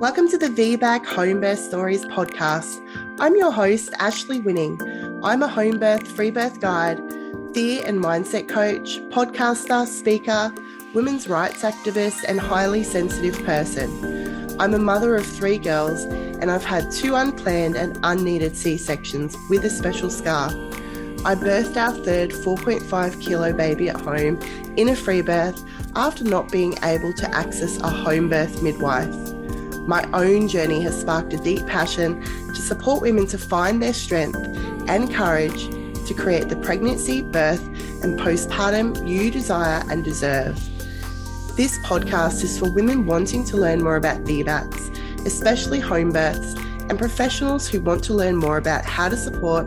Welcome 0.00 0.30
to 0.30 0.38
the 0.38 0.48
VBAC 0.48 1.04
Home 1.04 1.42
Birth 1.42 1.58
Stories 1.58 2.06
podcast. 2.06 2.80
I'm 3.20 3.36
your 3.36 3.52
host, 3.52 3.90
Ashley 3.98 4.40
Winning. 4.40 4.80
I'm 5.22 5.42
a 5.42 5.46
home 5.46 5.78
birth, 5.78 6.10
free 6.10 6.30
birth 6.30 6.58
guide, 6.58 6.96
fear 7.52 7.82
and 7.84 8.02
mindset 8.02 8.48
coach, 8.48 8.98
podcaster, 9.10 9.86
speaker, 9.86 10.54
women's 10.94 11.28
rights 11.28 11.60
activist, 11.60 12.24
and 12.26 12.40
highly 12.40 12.82
sensitive 12.82 13.44
person. 13.44 14.58
I'm 14.58 14.72
a 14.72 14.78
mother 14.78 15.16
of 15.16 15.26
three 15.26 15.58
girls, 15.58 16.04
and 16.04 16.50
I've 16.50 16.64
had 16.64 16.90
two 16.90 17.14
unplanned 17.14 17.76
and 17.76 17.98
unneeded 18.02 18.56
C 18.56 18.78
sections 18.78 19.36
with 19.50 19.66
a 19.66 19.70
special 19.70 20.08
scar. 20.08 20.48
I 21.26 21.34
birthed 21.34 21.76
our 21.76 21.92
third 21.92 22.30
4.5 22.30 23.20
kilo 23.20 23.52
baby 23.52 23.90
at 23.90 24.00
home 24.00 24.40
in 24.78 24.88
a 24.88 24.96
free 24.96 25.20
birth 25.20 25.62
after 25.94 26.24
not 26.24 26.50
being 26.50 26.78
able 26.84 27.12
to 27.12 27.34
access 27.34 27.76
a 27.80 27.90
home 27.90 28.30
birth 28.30 28.62
midwife. 28.62 29.39
My 29.90 30.08
own 30.12 30.46
journey 30.46 30.80
has 30.82 31.00
sparked 31.00 31.32
a 31.32 31.36
deep 31.38 31.66
passion 31.66 32.22
to 32.22 32.62
support 32.62 33.02
women 33.02 33.26
to 33.26 33.36
find 33.36 33.82
their 33.82 33.92
strength 33.92 34.38
and 34.88 35.12
courage 35.12 35.64
to 36.06 36.14
create 36.14 36.48
the 36.48 36.54
pregnancy, 36.54 37.22
birth, 37.22 37.60
and 38.04 38.16
postpartum 38.16 39.08
you 39.08 39.32
desire 39.32 39.82
and 39.90 40.04
deserve. 40.04 40.54
This 41.56 41.76
podcast 41.80 42.44
is 42.44 42.56
for 42.56 42.70
women 42.70 43.04
wanting 43.04 43.44
to 43.46 43.56
learn 43.56 43.82
more 43.82 43.96
about 43.96 44.22
VBACs, 44.22 45.26
especially 45.26 45.80
home 45.80 46.12
births, 46.12 46.54
and 46.88 46.96
professionals 46.96 47.66
who 47.66 47.80
want 47.80 48.04
to 48.04 48.14
learn 48.14 48.36
more 48.36 48.58
about 48.58 48.84
how 48.84 49.08
to 49.08 49.16
support 49.16 49.66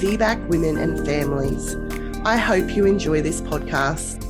VBAC 0.00 0.48
women 0.48 0.78
and 0.78 1.06
families. 1.06 1.76
I 2.24 2.38
hope 2.38 2.74
you 2.74 2.86
enjoy 2.86 3.22
this 3.22 3.40
podcast. 3.40 4.29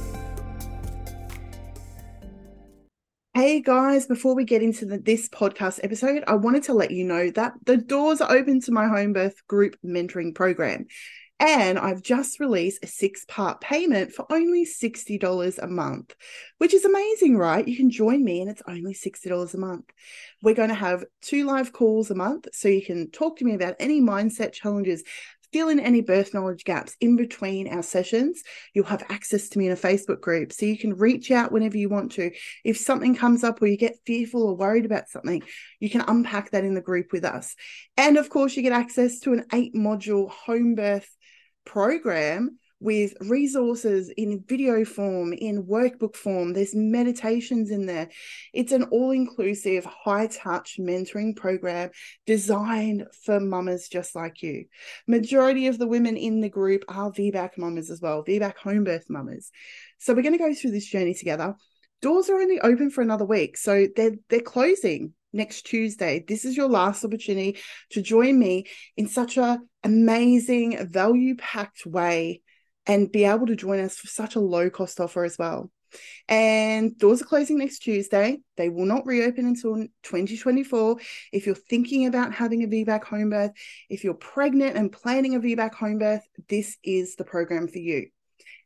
Hey 3.41 3.63
guys, 3.63 4.07
before 4.07 4.35
we 4.35 4.45
get 4.45 4.63
into 4.63 4.85
the, 4.85 4.99
this 4.99 5.27
podcast 5.31 5.81
episode, 5.83 6.25
I 6.27 6.35
wanted 6.35 6.65
to 6.65 6.75
let 6.75 6.91
you 6.91 7.05
know 7.07 7.31
that 7.31 7.55
the 7.65 7.79
doors 7.79 8.21
are 8.21 8.31
open 8.31 8.61
to 8.61 8.71
my 8.71 8.87
home 8.87 9.15
birth 9.15 9.47
group 9.49 9.77
mentoring 9.83 10.35
program. 10.35 10.85
And 11.39 11.79
I've 11.79 12.03
just 12.03 12.39
released 12.39 12.85
a 12.85 12.87
six 12.87 13.25
part 13.25 13.63
payment 13.63 14.13
for 14.13 14.31
only 14.31 14.67
$60 14.67 15.59
a 15.59 15.67
month, 15.67 16.15
which 16.59 16.75
is 16.75 16.85
amazing, 16.85 17.39
right? 17.39 17.67
You 17.67 17.79
can 17.79 17.89
join 17.89 18.23
me 18.23 18.43
and 18.43 18.51
it's 18.51 18.63
only 18.69 18.93
$60 18.93 19.55
a 19.55 19.57
month. 19.57 19.87
We're 20.43 20.55
going 20.55 20.69
to 20.69 20.75
have 20.75 21.07
two 21.23 21.47
live 21.47 21.73
calls 21.73 22.11
a 22.11 22.15
month 22.15 22.49
so 22.53 22.69
you 22.69 22.85
can 22.85 23.11
talk 23.11 23.39
to 23.39 23.47
me 23.47 23.55
about 23.55 23.77
any 23.81 24.03
mindset 24.03 24.53
challenges 24.53 25.03
fill 25.53 25.69
in 25.69 25.81
any 25.81 26.01
birth 26.01 26.33
knowledge 26.33 26.65
gaps 26.65 26.97
in 27.01 27.17
between 27.17 27.69
our 27.69 27.83
sessions. 27.83 28.43
You'll 28.75 28.85
have 28.87 29.05
access 29.11 29.49
to 29.51 29.59
me 29.59 29.67
in 29.67 29.73
a 29.73 29.77
Facebook 29.77 30.21
group 30.21 30.53
so 30.53 30.67
you 30.67 30.79
can 30.79 30.95
reach 30.95 31.31
out 31.31 31.53
whenever 31.53 31.77
you 31.77 31.89
want 31.89 32.13
to. 32.13 32.31
If 32.65 32.79
something 32.79 33.15
comes 33.15 33.45
up 33.45 33.61
or 33.61 33.67
you 33.67 33.77
get 33.77 33.99
fearful 34.07 34.43
or 34.43 34.57
worried 34.57 34.85
about 34.85 35.09
something, 35.09 35.43
you 35.81 35.91
can 35.91 36.03
unpack 36.03 36.51
that 36.51 36.65
in 36.65 36.75
the 36.75 36.81
group 36.81 37.13
with 37.13 37.25
us. 37.25 37.57
And 37.97 38.17
of 38.17 38.31
course, 38.31 38.57
you 38.57 38.63
get 38.63 38.73
access 38.73 39.21
to 39.21 39.33
an 39.33 39.47
eight 39.53 39.75
module 39.75 40.31
home 40.31 40.75
birth 40.75 41.09
program 41.65 42.59
with 42.81 43.13
resources 43.21 44.09
in 44.17 44.43
video 44.47 44.85
form, 44.85 45.35
in 45.35 45.65
workbook 45.65 46.17
form. 46.17 46.55
There's 46.55 46.75
meditations 46.75 47.71
in 47.71 47.87
there. 47.87 48.09
It's 48.55 48.73
an 48.73 48.85
all 48.85 49.11
inclusive, 49.11 49.85
high 49.85 50.29
touch 50.29 50.79
mentoring 50.81 51.37
program 51.37 51.91
designed 52.27 53.07
for 53.25 53.39
mamas 53.39 53.89
just 53.89 54.17
like 54.17 54.43
you. 54.43 54.65
Majority 55.07 55.67
of 55.67 55.79
the 55.79 55.87
women 55.87 56.17
in 56.17 56.41
the 56.41 56.49
group 56.49 56.85
are 56.89 57.13
VBAC 57.13 57.59
mamas 57.59 57.91
as 57.91 58.01
well, 58.01 58.25
VBAC 58.25 58.57
home 58.57 58.85
birth 58.85 59.05
mamas. 59.11 59.51
So 59.99 60.15
we're 60.15 60.23
going 60.23 60.37
to 60.37 60.39
go 60.39 60.55
through 60.55 60.71
this 60.73 60.87
journey 60.87 61.15
together. 61.15 61.55
Doors 62.01 62.31
are 62.31 62.41
only 62.41 62.61
open 62.61 62.89
for 62.89 63.03
another 63.03 63.27
week, 63.27 63.59
so 63.59 63.87
they're 63.95 64.17
they're 64.31 64.41
closing 64.41 65.13
next 65.35 65.67
Tuesday. 65.67 66.25
This 66.27 66.47
is 66.47 66.57
your 66.57 66.69
last 66.69 67.05
opportunity 67.05 67.59
to 67.91 68.01
join 68.01 68.39
me 68.39 68.65
in 68.97 69.07
such 69.07 69.37
a 69.37 69.59
amazing, 69.85 70.89
value 70.89 71.37
packed 71.37 71.85
way 71.85 72.41
and 72.91 73.13
be 73.13 73.25
able 73.25 73.47
to 73.47 73.55
join 73.55 73.79
us 73.79 73.97
for 73.97 74.09
such 74.09 74.35
a 74.35 74.41
low 74.41 74.69
cost 74.69 74.99
offer 74.99 75.23
as 75.25 75.39
well. 75.39 75.71
And 76.29 76.99
doors 76.99 77.23
are 77.23 77.27
closing 77.27 77.59
next 77.59 77.81
Tuesday. 77.81 78.39
They 78.57 78.69
will 78.69 78.85
not 78.85 79.07
reopen 79.07 79.47
until 79.47 79.77
2024. 80.03 80.97
If 81.33 81.47
you're 81.47 81.55
thinking 81.55 82.07
about 82.07 82.35
having 82.35 82.65
a 82.65 82.67
VBAC 82.67 83.05
home 83.05 83.31
birth, 83.31 83.53
if 83.89 84.03
you're 84.03 84.15
pregnant 84.15 84.77
and 84.77 84.91
planning 84.91 85.37
a 85.37 85.41
VBAC 85.41 85.73
home 85.73 85.99
birth, 85.99 86.23
this 86.49 86.77
is 86.83 87.15
the 87.15 87.25
program 87.25 87.69
for 87.69 87.79
you. 87.79 88.09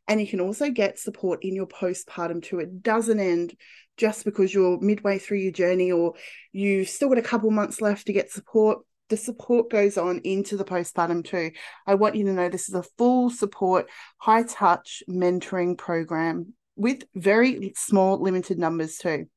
And 0.07 0.19
you 0.19 0.27
can 0.27 0.39
also 0.39 0.71
get 0.71 0.97
support 0.97 1.43
in 1.43 1.55
your 1.55 1.67
postpartum 1.67 2.41
too. 2.41 2.59
It 2.59 2.81
doesn't 2.81 3.19
end 3.19 3.55
just 3.95 4.25
because 4.25 4.51
you're 4.51 4.79
midway 4.79 5.19
through 5.19 5.37
your 5.37 5.51
journey 5.51 5.91
or 5.91 6.15
you've 6.51 6.89
still 6.89 7.09
got 7.09 7.19
a 7.19 7.23
couple 7.23 7.51
months 7.51 7.79
left 7.79 8.07
to 8.07 8.13
get 8.13 8.31
support 8.31 8.79
the 9.09 9.17
support 9.17 9.69
goes 9.69 9.97
on 9.97 10.19
into 10.23 10.57
the 10.57 10.65
postpartum 10.65 11.23
too. 11.23 11.51
I 11.85 11.95
want 11.95 12.15
you 12.15 12.25
to 12.25 12.33
know 12.33 12.49
this 12.49 12.69
is 12.69 12.75
a 12.75 12.83
full 12.97 13.29
support, 13.29 13.89
high 14.17 14.43
touch 14.43 15.03
mentoring 15.09 15.77
program 15.77 16.53
with 16.75 17.03
very 17.13 17.73
small, 17.75 18.21
limited 18.21 18.57
numbers 18.57 18.97
too. 18.97 19.27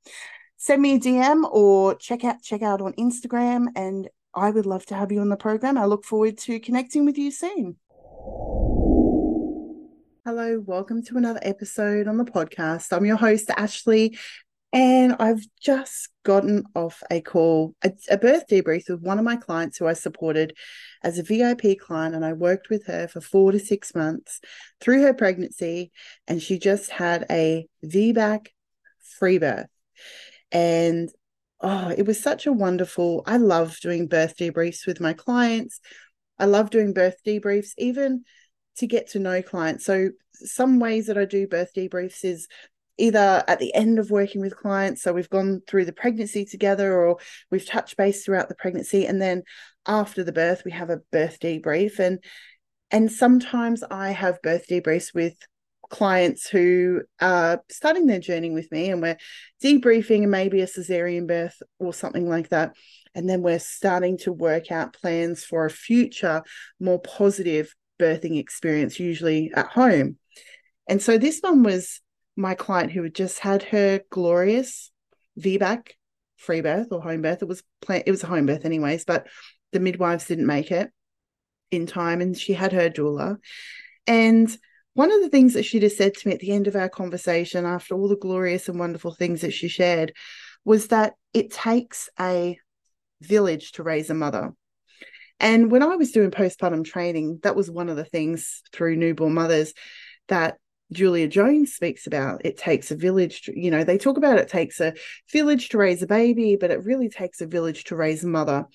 Send 0.56 0.82
me 0.82 0.94
a 0.94 0.98
DM 0.98 1.48
or 1.50 1.94
check 1.94 2.24
out 2.24 2.42
check 2.42 2.62
out 2.62 2.80
on 2.80 2.92
Instagram, 2.94 3.66
and 3.76 4.08
I 4.34 4.50
would 4.50 4.66
love 4.66 4.86
to 4.86 4.94
have 4.94 5.12
you 5.12 5.20
on 5.20 5.28
the 5.28 5.36
program. 5.36 5.78
I 5.78 5.84
look 5.84 6.04
forward 6.04 6.38
to 6.38 6.58
connecting 6.60 7.04
with 7.04 7.18
you 7.18 7.30
soon. 7.30 7.76
Hello, 10.24 10.62
welcome 10.66 11.02
to 11.04 11.16
another 11.16 11.40
episode 11.42 12.06
on 12.06 12.18
the 12.18 12.24
podcast. 12.24 12.94
I'm 12.94 13.06
your 13.06 13.16
host, 13.16 13.50
Ashley, 13.56 14.18
and 14.72 15.16
I've 15.18 15.46
just 15.60 16.10
gotten 16.24 16.64
off 16.74 17.02
a 17.10 17.22
call, 17.22 17.74
a, 17.82 17.92
a, 18.10 18.18
birth 18.18 18.44
debrief 18.48 18.90
with 18.90 19.00
one 19.00 19.18
of 19.18 19.24
my 19.24 19.36
clients 19.36 19.78
who 19.78 19.86
I 19.86 19.94
supported 19.94 20.54
as 21.02 21.18
a 21.18 21.22
VIP 21.22 21.78
client. 21.78 22.14
And 22.14 22.22
I 22.22 22.34
worked 22.34 22.68
with 22.68 22.86
her 22.86 23.08
for 23.08 23.22
four 23.22 23.50
to 23.52 23.58
six 23.58 23.94
months 23.94 24.40
through 24.80 25.02
her 25.02 25.14
pregnancy. 25.14 25.90
And 26.26 26.42
she 26.42 26.58
just 26.58 26.90
had 26.90 27.24
a 27.30 27.66
VBAC 27.82 28.48
free 29.18 29.38
birth. 29.38 29.68
And 30.52 31.08
oh, 31.62 31.94
it 31.96 32.06
was 32.06 32.22
such 32.22 32.46
a 32.46 32.52
wonderful, 32.52 33.22
I 33.26 33.38
love 33.38 33.78
doing 33.80 34.06
birth 34.06 34.36
debriefs 34.36 34.86
with 34.86 35.00
my 35.00 35.14
clients. 35.14 35.80
I 36.38 36.44
love 36.44 36.68
doing 36.68 36.92
birth 36.92 37.16
debriefs, 37.26 37.70
even 37.78 38.24
to 38.76 38.86
get 38.86 39.08
to 39.10 39.18
know 39.18 39.42
clients. 39.42 39.86
So, 39.86 40.10
some 40.40 40.78
ways 40.78 41.06
that 41.06 41.18
I 41.18 41.24
do 41.24 41.48
birth 41.48 41.72
debriefs 41.76 42.24
is 42.24 42.46
either 42.98 43.44
at 43.46 43.58
the 43.58 43.74
end 43.74 43.98
of 43.98 44.10
working 44.10 44.40
with 44.40 44.56
clients 44.56 45.02
so 45.02 45.12
we've 45.12 45.30
gone 45.30 45.60
through 45.66 45.84
the 45.84 45.92
pregnancy 45.92 46.44
together 46.44 47.00
or 47.00 47.18
we've 47.50 47.66
touched 47.66 47.96
base 47.96 48.24
throughout 48.24 48.48
the 48.48 48.54
pregnancy 48.54 49.06
and 49.06 49.20
then 49.22 49.42
after 49.86 50.22
the 50.24 50.32
birth 50.32 50.62
we 50.64 50.72
have 50.72 50.90
a 50.90 51.00
birth 51.12 51.38
debrief. 51.40 51.98
And 51.98 52.22
and 52.90 53.12
sometimes 53.12 53.82
i 53.90 54.10
have 54.10 54.40
birth 54.42 54.66
debriefs 54.68 55.14
with 55.14 55.34
clients 55.90 56.48
who 56.48 57.02
are 57.20 57.62
starting 57.70 58.06
their 58.06 58.20
journey 58.20 58.50
with 58.50 58.70
me 58.70 58.90
and 58.90 59.00
we're 59.00 59.16
debriefing 59.62 60.28
maybe 60.28 60.60
a 60.60 60.66
cesarean 60.66 61.26
birth 61.26 61.62
or 61.78 61.92
something 61.92 62.28
like 62.28 62.50
that. 62.50 62.74
And 63.14 63.28
then 63.28 63.42
we're 63.42 63.58
starting 63.58 64.18
to 64.18 64.32
work 64.32 64.70
out 64.70 64.92
plans 64.92 65.44
for 65.44 65.64
a 65.64 65.70
future 65.70 66.42
more 66.78 67.00
positive 67.00 67.74
birthing 67.98 68.38
experience 68.38 69.00
usually 69.00 69.50
at 69.54 69.68
home. 69.68 70.18
And 70.88 71.02
so 71.02 71.18
this 71.18 71.40
one 71.40 71.62
was 71.62 72.00
my 72.38 72.54
client 72.54 72.92
who 72.92 73.02
had 73.02 73.14
just 73.14 73.40
had 73.40 73.64
her 73.64 74.00
glorious 74.10 74.92
VBAC 75.40 75.88
free 76.36 76.60
birth 76.60 76.86
or 76.92 77.02
home 77.02 77.20
birth. 77.20 77.42
It 77.42 77.48
was 77.48 77.64
plan- 77.82 78.04
it 78.06 78.10
was 78.12 78.22
a 78.22 78.28
home 78.28 78.46
birth 78.46 78.64
anyways, 78.64 79.04
but 79.04 79.26
the 79.72 79.80
midwives 79.80 80.26
didn't 80.26 80.46
make 80.46 80.70
it 80.70 80.88
in 81.72 81.86
time 81.86 82.20
and 82.20 82.38
she 82.38 82.52
had 82.52 82.72
her 82.72 82.88
doula. 82.88 83.38
And 84.06 84.56
one 84.94 85.10
of 85.10 85.20
the 85.20 85.28
things 85.28 85.54
that 85.54 85.64
she 85.64 85.80
just 85.80 85.96
said 85.98 86.14
to 86.14 86.28
me 86.28 86.34
at 86.34 86.40
the 86.40 86.52
end 86.52 86.68
of 86.68 86.76
our 86.76 86.88
conversation 86.88 87.66
after 87.66 87.96
all 87.96 88.08
the 88.08 88.16
glorious 88.16 88.68
and 88.68 88.78
wonderful 88.78 89.12
things 89.12 89.40
that 89.40 89.52
she 89.52 89.66
shared 89.66 90.12
was 90.64 90.88
that 90.88 91.14
it 91.34 91.50
takes 91.50 92.08
a 92.20 92.56
village 93.20 93.72
to 93.72 93.82
raise 93.82 94.10
a 94.10 94.14
mother. 94.14 94.54
And 95.40 95.72
when 95.72 95.82
I 95.82 95.96
was 95.96 96.12
doing 96.12 96.30
postpartum 96.30 96.84
training, 96.84 97.40
that 97.42 97.56
was 97.56 97.68
one 97.68 97.88
of 97.88 97.96
the 97.96 98.04
things 98.04 98.62
through 98.72 98.96
newborn 98.96 99.34
mothers 99.34 99.74
that 100.28 100.58
Julia 100.92 101.28
Jones 101.28 101.74
speaks 101.74 102.06
about 102.06 102.44
it 102.44 102.56
takes 102.56 102.90
a 102.90 102.96
village 102.96 103.42
to, 103.42 103.58
you 103.58 103.70
know 103.70 103.84
they 103.84 103.98
talk 103.98 104.16
about 104.16 104.38
it 104.38 104.48
takes 104.48 104.80
a 104.80 104.94
village 105.30 105.68
to 105.70 105.78
raise 105.78 106.02
a 106.02 106.06
baby 106.06 106.56
but 106.56 106.70
it 106.70 106.84
really 106.84 107.08
takes 107.10 107.40
a 107.40 107.46
village 107.46 107.84
to 107.84 107.96
raise 107.96 108.24
a 108.24 108.28
mother. 108.28 108.66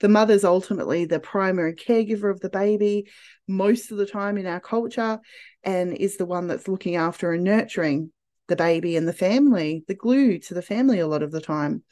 The 0.00 0.08
mother's 0.08 0.44
ultimately 0.44 1.04
the 1.04 1.20
primary 1.20 1.74
caregiver 1.74 2.30
of 2.30 2.40
the 2.40 2.50
baby 2.50 3.08
most 3.46 3.92
of 3.92 3.98
the 3.98 4.06
time 4.06 4.36
in 4.36 4.46
our 4.46 4.60
culture 4.60 5.20
and 5.62 5.92
is 5.94 6.16
the 6.16 6.26
one 6.26 6.48
that's 6.48 6.68
looking 6.68 6.96
after 6.96 7.32
and 7.32 7.44
nurturing 7.44 8.12
the 8.48 8.56
baby 8.56 8.96
and 8.96 9.06
the 9.06 9.12
family 9.12 9.84
the 9.86 9.94
glue 9.94 10.38
to 10.40 10.54
the 10.54 10.62
family 10.62 10.98
a 10.98 11.06
lot 11.06 11.22
of 11.22 11.30
the 11.30 11.40
time. 11.40 11.84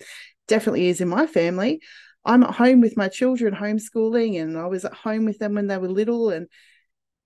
Definitely 0.49 0.89
is 0.89 1.01
in 1.01 1.09
my 1.09 1.27
family. 1.27 1.81
I'm 2.25 2.43
at 2.43 2.55
home 2.55 2.81
with 2.81 2.97
my 2.97 3.09
children 3.09 3.55
homeschooling 3.55 4.41
and 4.43 4.59
i 4.59 4.67
was 4.67 4.85
at 4.85 4.93
home 4.93 5.25
with 5.25 5.39
them 5.39 5.55
when 5.55 5.69
they 5.69 5.79
were 5.79 5.89
little 5.89 6.31
and 6.31 6.49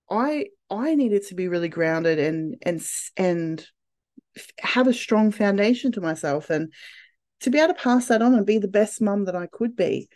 I 0.09 0.47
I 0.69 0.95
needed 0.95 1.23
to 1.27 1.35
be 1.35 1.47
really 1.47 1.69
grounded 1.69 2.19
and 2.19 2.55
and 2.63 2.85
and 3.17 3.65
have 4.59 4.87
a 4.87 4.93
strong 4.93 5.31
foundation 5.31 5.91
to 5.93 6.01
myself 6.01 6.49
and 6.49 6.71
to 7.41 7.49
be 7.49 7.59
able 7.59 7.73
to 7.73 7.79
pass 7.79 8.07
that 8.07 8.21
on 8.21 8.33
and 8.33 8.45
be 8.45 8.57
the 8.57 8.67
best 8.67 9.01
mum 9.01 9.25
that 9.25 9.35
I 9.35 9.47
could 9.47 9.75
be. 9.75 10.09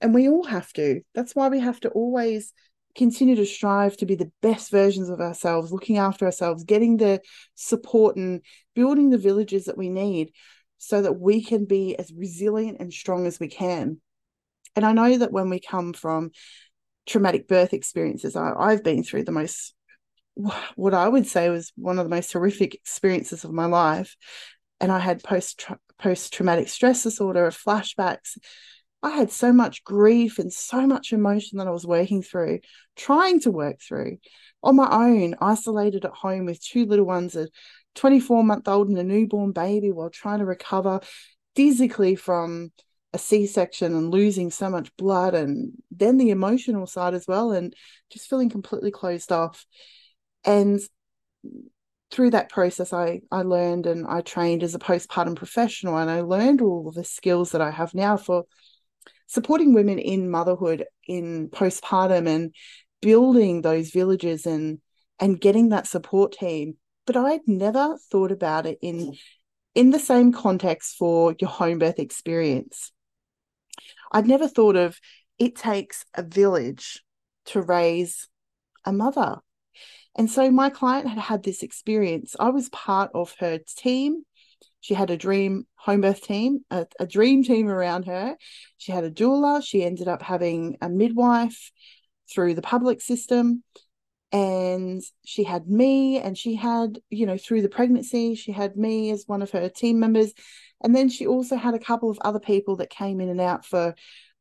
And 0.00 0.14
we 0.14 0.28
all 0.28 0.44
have 0.44 0.72
to. 0.74 1.00
That's 1.14 1.34
why 1.34 1.48
we 1.48 1.60
have 1.60 1.80
to 1.80 1.88
always 1.90 2.52
continue 2.96 3.36
to 3.36 3.46
strive 3.46 3.96
to 3.96 4.06
be 4.06 4.16
the 4.16 4.30
best 4.42 4.70
versions 4.70 5.08
of 5.08 5.20
ourselves, 5.20 5.72
looking 5.72 5.98
after 5.98 6.26
ourselves, 6.26 6.64
getting 6.64 6.96
the 6.96 7.20
support 7.54 8.16
and 8.16 8.42
building 8.74 9.10
the 9.10 9.18
villages 9.18 9.66
that 9.66 9.78
we 9.78 9.88
need 9.88 10.32
so 10.78 11.02
that 11.02 11.18
we 11.18 11.42
can 11.42 11.64
be 11.64 11.96
as 11.96 12.12
resilient 12.12 12.78
and 12.80 12.92
strong 12.92 13.26
as 13.26 13.38
we 13.38 13.48
can. 13.48 14.00
And 14.76 14.84
I 14.84 14.92
know 14.92 15.18
that 15.18 15.32
when 15.32 15.48
we 15.48 15.60
come 15.60 15.92
from 15.92 16.30
traumatic 17.08 17.48
birth 17.48 17.72
experiences, 17.72 18.36
I, 18.36 18.52
I've 18.56 18.84
been 18.84 19.02
through 19.02 19.24
the 19.24 19.32
most, 19.32 19.74
what 20.76 20.94
I 20.94 21.08
would 21.08 21.26
say 21.26 21.48
was 21.48 21.72
one 21.76 21.98
of 21.98 22.04
the 22.04 22.14
most 22.14 22.32
horrific 22.32 22.74
experiences 22.74 23.44
of 23.44 23.52
my 23.52 23.66
life. 23.66 24.16
And 24.80 24.92
I 24.92 25.00
had 25.00 25.24
post 25.24 25.66
post 25.98 26.32
traumatic 26.32 26.68
stress 26.68 27.02
disorder, 27.02 27.46
of 27.46 27.56
flashbacks. 27.56 28.38
I 29.02 29.10
had 29.10 29.30
so 29.30 29.52
much 29.52 29.84
grief 29.84 30.38
and 30.38 30.52
so 30.52 30.86
much 30.86 31.12
emotion 31.12 31.58
that 31.58 31.66
I 31.66 31.72
was 31.72 31.86
working 31.86 32.22
through, 32.22 32.60
trying 32.96 33.40
to 33.40 33.50
work 33.50 33.80
through 33.80 34.18
on 34.62 34.76
my 34.76 34.88
own, 34.90 35.36
isolated 35.40 36.04
at 36.04 36.12
home 36.12 36.46
with 36.46 36.62
two 36.62 36.84
little 36.84 37.04
ones, 37.04 37.36
a 37.36 37.48
24 37.94 38.44
month 38.44 38.68
old 38.68 38.88
and 38.88 38.98
a 38.98 39.04
newborn 39.04 39.52
baby, 39.52 39.92
while 39.92 40.10
trying 40.10 40.38
to 40.38 40.44
recover 40.44 41.00
physically 41.54 42.14
from 42.16 42.72
a 43.12 43.18
c-section 43.18 43.94
and 43.94 44.10
losing 44.10 44.50
so 44.50 44.68
much 44.68 44.94
blood 44.96 45.34
and 45.34 45.72
then 45.90 46.18
the 46.18 46.30
emotional 46.30 46.86
side 46.86 47.14
as 47.14 47.26
well 47.26 47.52
and 47.52 47.74
just 48.10 48.28
feeling 48.28 48.50
completely 48.50 48.90
closed 48.90 49.32
off. 49.32 49.64
And 50.44 50.80
through 52.10 52.30
that 52.30 52.48
process 52.48 52.94
i 52.94 53.20
i 53.30 53.42
learned 53.42 53.86
and 53.86 54.06
i 54.06 54.22
trained 54.22 54.62
as 54.62 54.74
a 54.74 54.78
postpartum 54.78 55.36
professional 55.36 55.98
and 55.98 56.10
i 56.10 56.22
learned 56.22 56.62
all 56.62 56.90
the 56.90 57.04
skills 57.04 57.50
that 57.52 57.60
i 57.60 57.70
have 57.70 57.92
now 57.92 58.16
for 58.16 58.44
supporting 59.26 59.74
women 59.74 59.98
in 59.98 60.30
motherhood 60.30 60.84
in 61.06 61.48
postpartum 61.50 62.26
and 62.26 62.54
building 63.00 63.62
those 63.62 63.90
villages 63.90 64.46
and 64.46 64.80
and 65.20 65.40
getting 65.40 65.70
that 65.70 65.86
support 65.86 66.32
team. 66.32 66.76
But 67.06 67.16
i'd 67.16 67.46
never 67.46 67.96
thought 68.10 68.32
about 68.32 68.66
it 68.66 68.78
in 68.82 69.14
in 69.74 69.90
the 69.90 69.98
same 69.98 70.32
context 70.32 70.96
for 70.96 71.34
your 71.40 71.50
home 71.50 71.78
birth 71.78 71.98
experience 71.98 72.90
I'd 74.12 74.26
never 74.26 74.48
thought 74.48 74.76
of 74.76 74.98
it 75.38 75.56
takes 75.56 76.04
a 76.14 76.22
village 76.22 77.02
to 77.46 77.62
raise 77.62 78.28
a 78.84 78.92
mother. 78.92 79.38
And 80.16 80.30
so 80.30 80.50
my 80.50 80.70
client 80.70 81.08
had 81.08 81.18
had 81.18 81.42
this 81.42 81.62
experience. 81.62 82.34
I 82.38 82.50
was 82.50 82.68
part 82.70 83.10
of 83.14 83.34
her 83.38 83.60
team. 83.76 84.24
She 84.80 84.94
had 84.94 85.10
a 85.10 85.16
dream 85.16 85.66
home 85.76 86.00
birth 86.00 86.22
team, 86.22 86.64
a, 86.70 86.86
a 86.98 87.06
dream 87.06 87.44
team 87.44 87.68
around 87.68 88.06
her. 88.06 88.36
She 88.78 88.92
had 88.92 89.04
a 89.04 89.10
doula. 89.10 89.64
She 89.64 89.84
ended 89.84 90.08
up 90.08 90.22
having 90.22 90.76
a 90.80 90.88
midwife 90.88 91.70
through 92.32 92.54
the 92.54 92.62
public 92.62 93.00
system 93.00 93.62
and 94.30 95.02
she 95.24 95.42
had 95.42 95.68
me 95.68 96.18
and 96.18 96.36
she 96.36 96.54
had 96.54 96.98
you 97.08 97.24
know 97.24 97.38
through 97.38 97.62
the 97.62 97.68
pregnancy 97.68 98.34
she 98.34 98.52
had 98.52 98.76
me 98.76 99.10
as 99.10 99.24
one 99.26 99.40
of 99.40 99.50
her 99.50 99.70
team 99.70 99.98
members 99.98 100.34
and 100.82 100.94
then 100.94 101.08
she 101.08 101.26
also 101.26 101.56
had 101.56 101.74
a 101.74 101.78
couple 101.78 102.10
of 102.10 102.18
other 102.20 102.38
people 102.38 102.76
that 102.76 102.90
came 102.90 103.20
in 103.20 103.28
and 103.28 103.40
out 103.40 103.64
for 103.64 103.94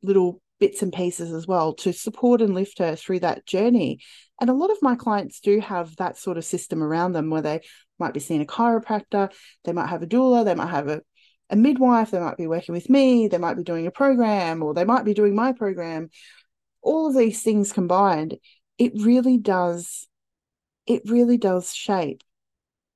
little 0.04 0.42
bits 0.60 0.82
and 0.82 0.94
pieces 0.94 1.32
as 1.34 1.48
well 1.48 1.74
to 1.74 1.94
support 1.94 2.42
and 2.42 2.54
lift 2.54 2.80
her 2.80 2.96
through 2.96 3.20
that 3.20 3.46
journey. 3.46 4.00
And 4.40 4.50
a 4.50 4.54
lot 4.54 4.72
of 4.72 4.82
my 4.82 4.96
clients 4.96 5.40
do 5.40 5.60
have 5.60 5.96
that 5.98 6.18
sort 6.18 6.38
of 6.38 6.46
system 6.46 6.82
around 6.82 7.14
them 7.14 7.30
where 7.30 7.42
they 7.42 7.62
might 8.00 8.14
be 8.14 8.20
seeing 8.20 8.42
a 8.42 8.46
chiropractor, 8.46 9.32
they 9.66 9.74
might 9.74 9.90
have 9.90 10.04
a 10.04 10.08
doula, 10.08 10.46
they 10.46 10.56
might 10.56 10.70
have 10.70 10.88
a, 10.88 11.02
a 11.50 11.56
midwife, 11.56 12.12
they 12.12 12.20
might 12.20 12.38
be 12.38 12.48
working 12.48 12.74
with 12.74 12.90
me, 12.90 13.28
they 13.28 13.38
might 13.38 13.56
be 13.56 13.64
doing 13.64 13.88
a 13.88 13.92
program, 13.92 14.62
or 14.62 14.74
they 14.74 14.84
might 14.84 15.06
be 15.06 15.14
doing 15.14 15.36
my 15.36 15.54
program. 15.54 16.10
All 16.82 17.08
of 17.08 17.16
these 17.16 17.42
things 17.42 17.72
combined, 17.74 18.38
it 18.78 18.94
really 18.96 19.38
does, 19.38 20.08
it 20.86 21.04
really 21.06 21.38
does 21.38 21.74
shape 21.74 22.24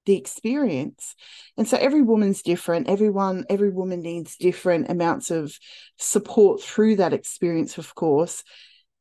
the 0.05 0.17
experience. 0.17 1.15
And 1.57 1.67
so 1.67 1.77
every 1.77 2.01
woman's 2.01 2.41
different. 2.41 2.89
Everyone 2.89 3.45
every 3.49 3.69
woman 3.69 4.01
needs 4.01 4.35
different 4.35 4.89
amounts 4.89 5.29
of 5.31 5.57
support 5.97 6.61
through 6.61 6.97
that 6.97 7.13
experience 7.13 7.77
of 7.77 7.93
course 7.93 8.43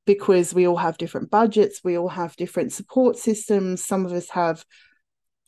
because 0.06 0.52
we 0.52 0.66
all 0.66 0.76
have 0.76 0.98
different 0.98 1.30
budgets. 1.30 1.80
We 1.84 1.96
all 1.96 2.08
have 2.08 2.36
different 2.36 2.72
support 2.72 3.16
systems. 3.16 3.84
Some 3.84 4.04
of 4.04 4.12
us 4.12 4.28
have 4.30 4.64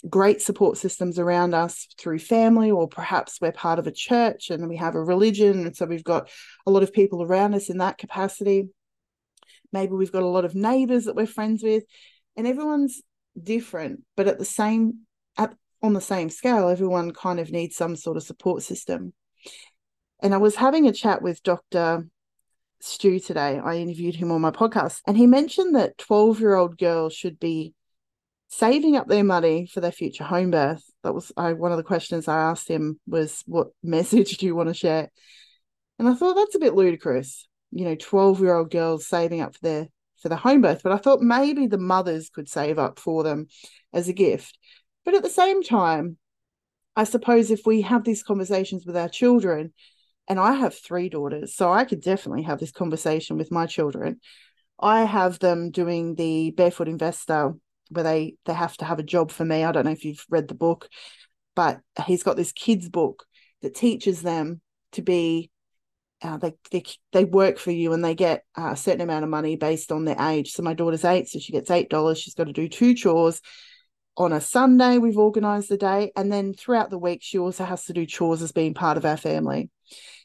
great 0.08 0.42
support 0.42 0.76
systems 0.76 1.18
around 1.18 1.54
us 1.54 1.86
through 1.98 2.18
family 2.18 2.70
or 2.70 2.88
perhaps 2.88 3.38
we're 3.40 3.52
part 3.52 3.78
of 3.78 3.86
a 3.86 3.92
church 3.92 4.50
and 4.50 4.68
we 4.68 4.76
have 4.76 4.94
a 4.94 5.02
religion. 5.02 5.66
And 5.66 5.76
so 5.76 5.86
we've 5.86 6.04
got 6.04 6.28
a 6.66 6.70
lot 6.70 6.82
of 6.82 6.92
people 6.92 7.22
around 7.22 7.54
us 7.54 7.70
in 7.70 7.78
that 7.78 7.98
capacity 7.98 8.68
maybe 9.72 9.92
we've 9.92 10.12
got 10.12 10.22
a 10.22 10.26
lot 10.26 10.44
of 10.44 10.54
neighbors 10.54 11.04
that 11.04 11.16
we're 11.16 11.26
friends 11.26 11.62
with 11.62 11.84
and 12.36 12.46
everyone's 12.46 13.02
different 13.42 14.02
but 14.16 14.28
at 14.28 14.38
the 14.38 14.44
same 14.44 15.00
at 15.36 15.54
on 15.82 15.92
the 15.92 16.00
same 16.00 16.30
scale, 16.30 16.68
everyone 16.68 17.12
kind 17.12 17.40
of 17.40 17.50
needs 17.50 17.76
some 17.76 17.96
sort 17.96 18.16
of 18.16 18.22
support 18.22 18.62
system. 18.62 19.12
And 20.22 20.32
I 20.32 20.36
was 20.36 20.54
having 20.54 20.86
a 20.86 20.92
chat 20.92 21.22
with 21.22 21.42
Dr. 21.42 22.08
Stu 22.80 23.18
today. 23.18 23.58
I 23.58 23.76
interviewed 23.76 24.14
him 24.14 24.30
on 24.30 24.40
my 24.40 24.52
podcast, 24.52 25.00
and 25.06 25.16
he 25.16 25.26
mentioned 25.26 25.74
that 25.74 25.98
12 25.98 26.40
year 26.40 26.54
old 26.54 26.78
girls 26.78 27.14
should 27.14 27.40
be 27.40 27.74
saving 28.48 28.96
up 28.96 29.08
their 29.08 29.24
money 29.24 29.66
for 29.66 29.80
their 29.80 29.92
future 29.92 30.24
home 30.24 30.52
birth. 30.52 30.84
That 31.02 31.14
was 31.14 31.32
I, 31.36 31.54
one 31.54 31.72
of 31.72 31.78
the 31.78 31.82
questions 31.82 32.28
I 32.28 32.38
asked 32.38 32.68
him 32.68 33.00
was, 33.06 33.42
What 33.46 33.68
message 33.82 34.38
do 34.38 34.46
you 34.46 34.54
want 34.54 34.68
to 34.68 34.74
share? 34.74 35.10
And 35.98 36.08
I 36.08 36.14
thought 36.14 36.34
that's 36.34 36.54
a 36.54 36.60
bit 36.60 36.74
ludicrous. 36.74 37.48
You 37.72 37.86
know, 37.86 37.96
12 37.96 38.40
year 38.40 38.54
old 38.54 38.70
girls 38.70 39.06
saving 39.06 39.40
up 39.40 39.54
for 39.54 39.60
their 39.62 39.88
for 40.20 40.28
the 40.28 40.36
home 40.36 40.60
birth, 40.60 40.82
but 40.84 40.92
I 40.92 40.98
thought 40.98 41.20
maybe 41.20 41.66
the 41.66 41.78
mothers 41.78 42.30
could 42.30 42.48
save 42.48 42.78
up 42.78 43.00
for 43.00 43.24
them 43.24 43.48
as 43.92 44.08
a 44.08 44.12
gift. 44.12 44.56
But 45.04 45.14
at 45.14 45.24
the 45.24 45.28
same 45.28 45.64
time, 45.64 46.16
I 46.94 47.04
suppose 47.04 47.50
if 47.50 47.66
we 47.66 47.82
have 47.82 48.04
these 48.04 48.22
conversations 48.22 48.86
with 48.86 48.96
our 48.96 49.08
children, 49.08 49.72
and 50.28 50.38
I 50.38 50.52
have 50.52 50.74
three 50.74 51.08
daughters, 51.08 51.56
so 51.56 51.72
I 51.72 51.84
could 51.84 52.00
definitely 52.00 52.42
have 52.42 52.60
this 52.60 52.70
conversation 52.70 53.36
with 53.36 53.50
my 53.50 53.66
children. 53.66 54.20
I 54.78 55.04
have 55.04 55.40
them 55.40 55.70
doing 55.70 56.14
the 56.14 56.52
Barefoot 56.52 56.88
Investor 56.88 57.54
where 57.90 58.04
they 58.04 58.36
they 58.44 58.54
have 58.54 58.76
to 58.78 58.84
have 58.84 58.98
a 58.98 59.04
job 59.04 59.30
for 59.30 59.44
me. 59.44 59.64
I 59.64 59.72
don't 59.72 59.84
know 59.84 59.92
if 59.92 60.04
you've 60.04 60.24
read 60.30 60.48
the 60.48 60.54
book, 60.54 60.88
but 61.54 61.80
he's 62.06 62.22
got 62.22 62.36
this 62.36 62.52
kids 62.52 62.88
book 62.88 63.24
that 63.62 63.74
teaches 63.74 64.22
them 64.22 64.60
to 64.92 65.02
be 65.02 65.50
uh, 66.22 66.36
they, 66.36 66.54
they 66.70 66.84
they 67.12 67.24
work 67.24 67.58
for 67.58 67.70
you 67.70 67.92
and 67.92 68.04
they 68.04 68.14
get 68.14 68.44
a 68.56 68.76
certain 68.76 69.00
amount 69.00 69.24
of 69.24 69.30
money 69.30 69.56
based 69.56 69.90
on 69.90 70.04
their 70.04 70.20
age. 70.20 70.52
So 70.52 70.62
my 70.62 70.74
daughter's 70.74 71.04
eight, 71.04 71.28
so 71.28 71.38
she 71.38 71.52
gets 71.52 71.70
eight 71.70 71.90
dollars. 71.90 72.18
She's 72.18 72.34
got 72.34 72.46
to 72.46 72.52
do 72.52 72.68
two 72.68 72.94
chores 72.94 73.40
on 74.16 74.32
a 74.32 74.40
Sunday, 74.40 74.98
we've 74.98 75.18
organised 75.18 75.68
the 75.68 75.76
day. 75.76 76.12
And 76.16 76.30
then 76.30 76.52
throughout 76.52 76.90
the 76.90 76.98
week, 76.98 77.20
she 77.22 77.38
also 77.38 77.64
has 77.64 77.84
to 77.86 77.92
do 77.92 78.06
chores 78.06 78.42
as 78.42 78.52
being 78.52 78.74
part 78.74 78.96
of 78.96 79.04
our 79.04 79.16
family. 79.16 79.70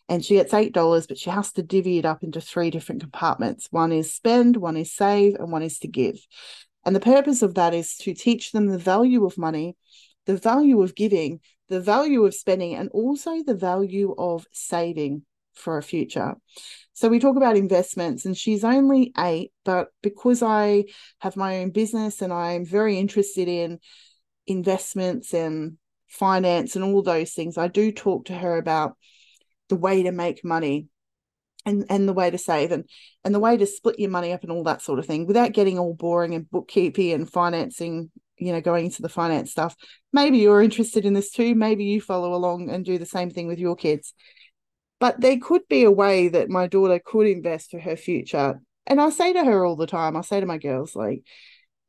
And 0.10 0.24
she 0.24 0.36
gets 0.36 0.54
$8, 0.54 1.08
but 1.08 1.18
she 1.18 1.30
has 1.30 1.51
to 1.54 1.63
divvy 1.63 1.98
it 1.98 2.06
up 2.06 2.24
into 2.24 2.39
three 2.39 2.70
different 2.70 3.01
compartments 3.01 3.68
one 3.72 3.92
is 3.92 4.13
spend, 4.13 4.56
one 4.58 4.77
is 4.77 4.94
save, 4.94 5.36
and 5.36 5.51
one 5.51 5.63
is 5.63 5.80
to 5.80 5.88
give. 5.88 6.18
And 6.86 6.96
the 6.96 7.01
purpose 7.01 7.42
of 7.42 7.56
that 7.56 7.74
is 7.74 7.96
to 7.98 8.13
teach 8.13 8.51
them 8.51 8.68
the 8.68 8.77
value 8.77 9.25
of 9.25 9.38
money, 9.38 9.75
the 10.25 10.38
value 10.38 10.82
of 10.82 10.96
giving, 10.96 11.42
the 11.68 11.82
value 11.82 12.25
of 12.25 12.34
spending, 12.34 12.75
and 12.75 12.89
also 12.89 13.44
the 13.44 13.56
value 13.56 14.16
of 14.18 14.46
saving 14.54 15.24
for 15.57 15.77
a 15.77 15.83
future. 15.83 16.35
So 16.93 17.09
we 17.09 17.19
talk 17.19 17.37
about 17.37 17.57
investments, 17.57 18.25
and 18.25 18.35
she's 18.35 18.63
only 18.63 19.13
eight, 19.17 19.51
but 19.63 19.89
because 20.01 20.41
I 20.41 20.85
have 21.19 21.35
my 21.35 21.59
own 21.59 21.71
business 21.71 22.21
and 22.21 22.33
I'm 22.33 22.65
very 22.65 22.97
interested 22.97 23.47
in 23.47 23.79
investments 24.47 25.33
and 25.33 25.77
finance 26.07 26.75
and 26.75 26.83
all 26.83 27.03
those 27.03 27.33
things, 27.33 27.57
I 27.57 27.67
do 27.67 27.91
talk 27.91 28.25
to 28.25 28.33
her 28.33 28.57
about 28.57 28.97
the 29.69 29.75
way 29.75 30.03
to 30.03 30.11
make 30.11 30.43
money 30.43 30.87
and 31.67 31.85
and 31.89 32.07
the 32.07 32.13
way 32.13 32.31
to 32.31 32.37
save 32.37 32.71
and 32.71 32.85
and 33.23 33.35
the 33.35 33.39
way 33.39 33.57
to 33.57 33.67
split 33.67 33.99
your 33.99 34.09
money 34.09 34.31
up 34.31 34.41
and 34.41 34.51
all 34.51 34.63
that 34.63 34.81
sort 34.81 34.99
of 34.99 35.05
thing 35.05 35.27
without 35.27 35.51
getting 35.51 35.77
all 35.77 35.93
boring 35.93 36.33
and 36.33 36.49
bookkeeping 36.49 37.11
and 37.11 37.29
financing 37.29 38.09
you 38.37 38.53
know 38.53 38.61
going 38.61 38.85
into 38.85 39.01
the 39.01 39.09
finance 39.09 39.51
stuff. 39.51 39.75
Maybe 40.13 40.37
you're 40.37 40.61
interested 40.61 41.05
in 41.05 41.13
this 41.13 41.31
too. 41.31 41.55
Maybe 41.55 41.83
you 41.83 42.01
follow 42.01 42.33
along 42.33 42.69
and 42.69 42.85
do 42.85 42.97
the 42.97 43.05
same 43.05 43.29
thing 43.29 43.47
with 43.47 43.59
your 43.59 43.75
kids 43.75 44.13
but 45.00 45.20
there 45.22 45.38
could 45.39 45.68
be 45.70 45.84
a 45.84 45.92
way 45.92 46.27
that 46.27 46.50
my 46.50 46.68
daughter 46.68 47.00
could 47.04 47.27
invest 47.27 47.72
for 47.72 47.80
her 47.80 47.96
future. 47.96 48.62
And 48.86 49.01
I 49.01 49.10
say 49.10 49.34
to 49.34 49.44
her 49.44 49.66
all 49.66 49.75
the 49.75 49.88
time, 49.88 50.16
I 50.16 50.22
say 50.22 50.39
to 50.39 50.46
my 50.46 50.58
girls, 50.58 50.96
like, 50.96 51.24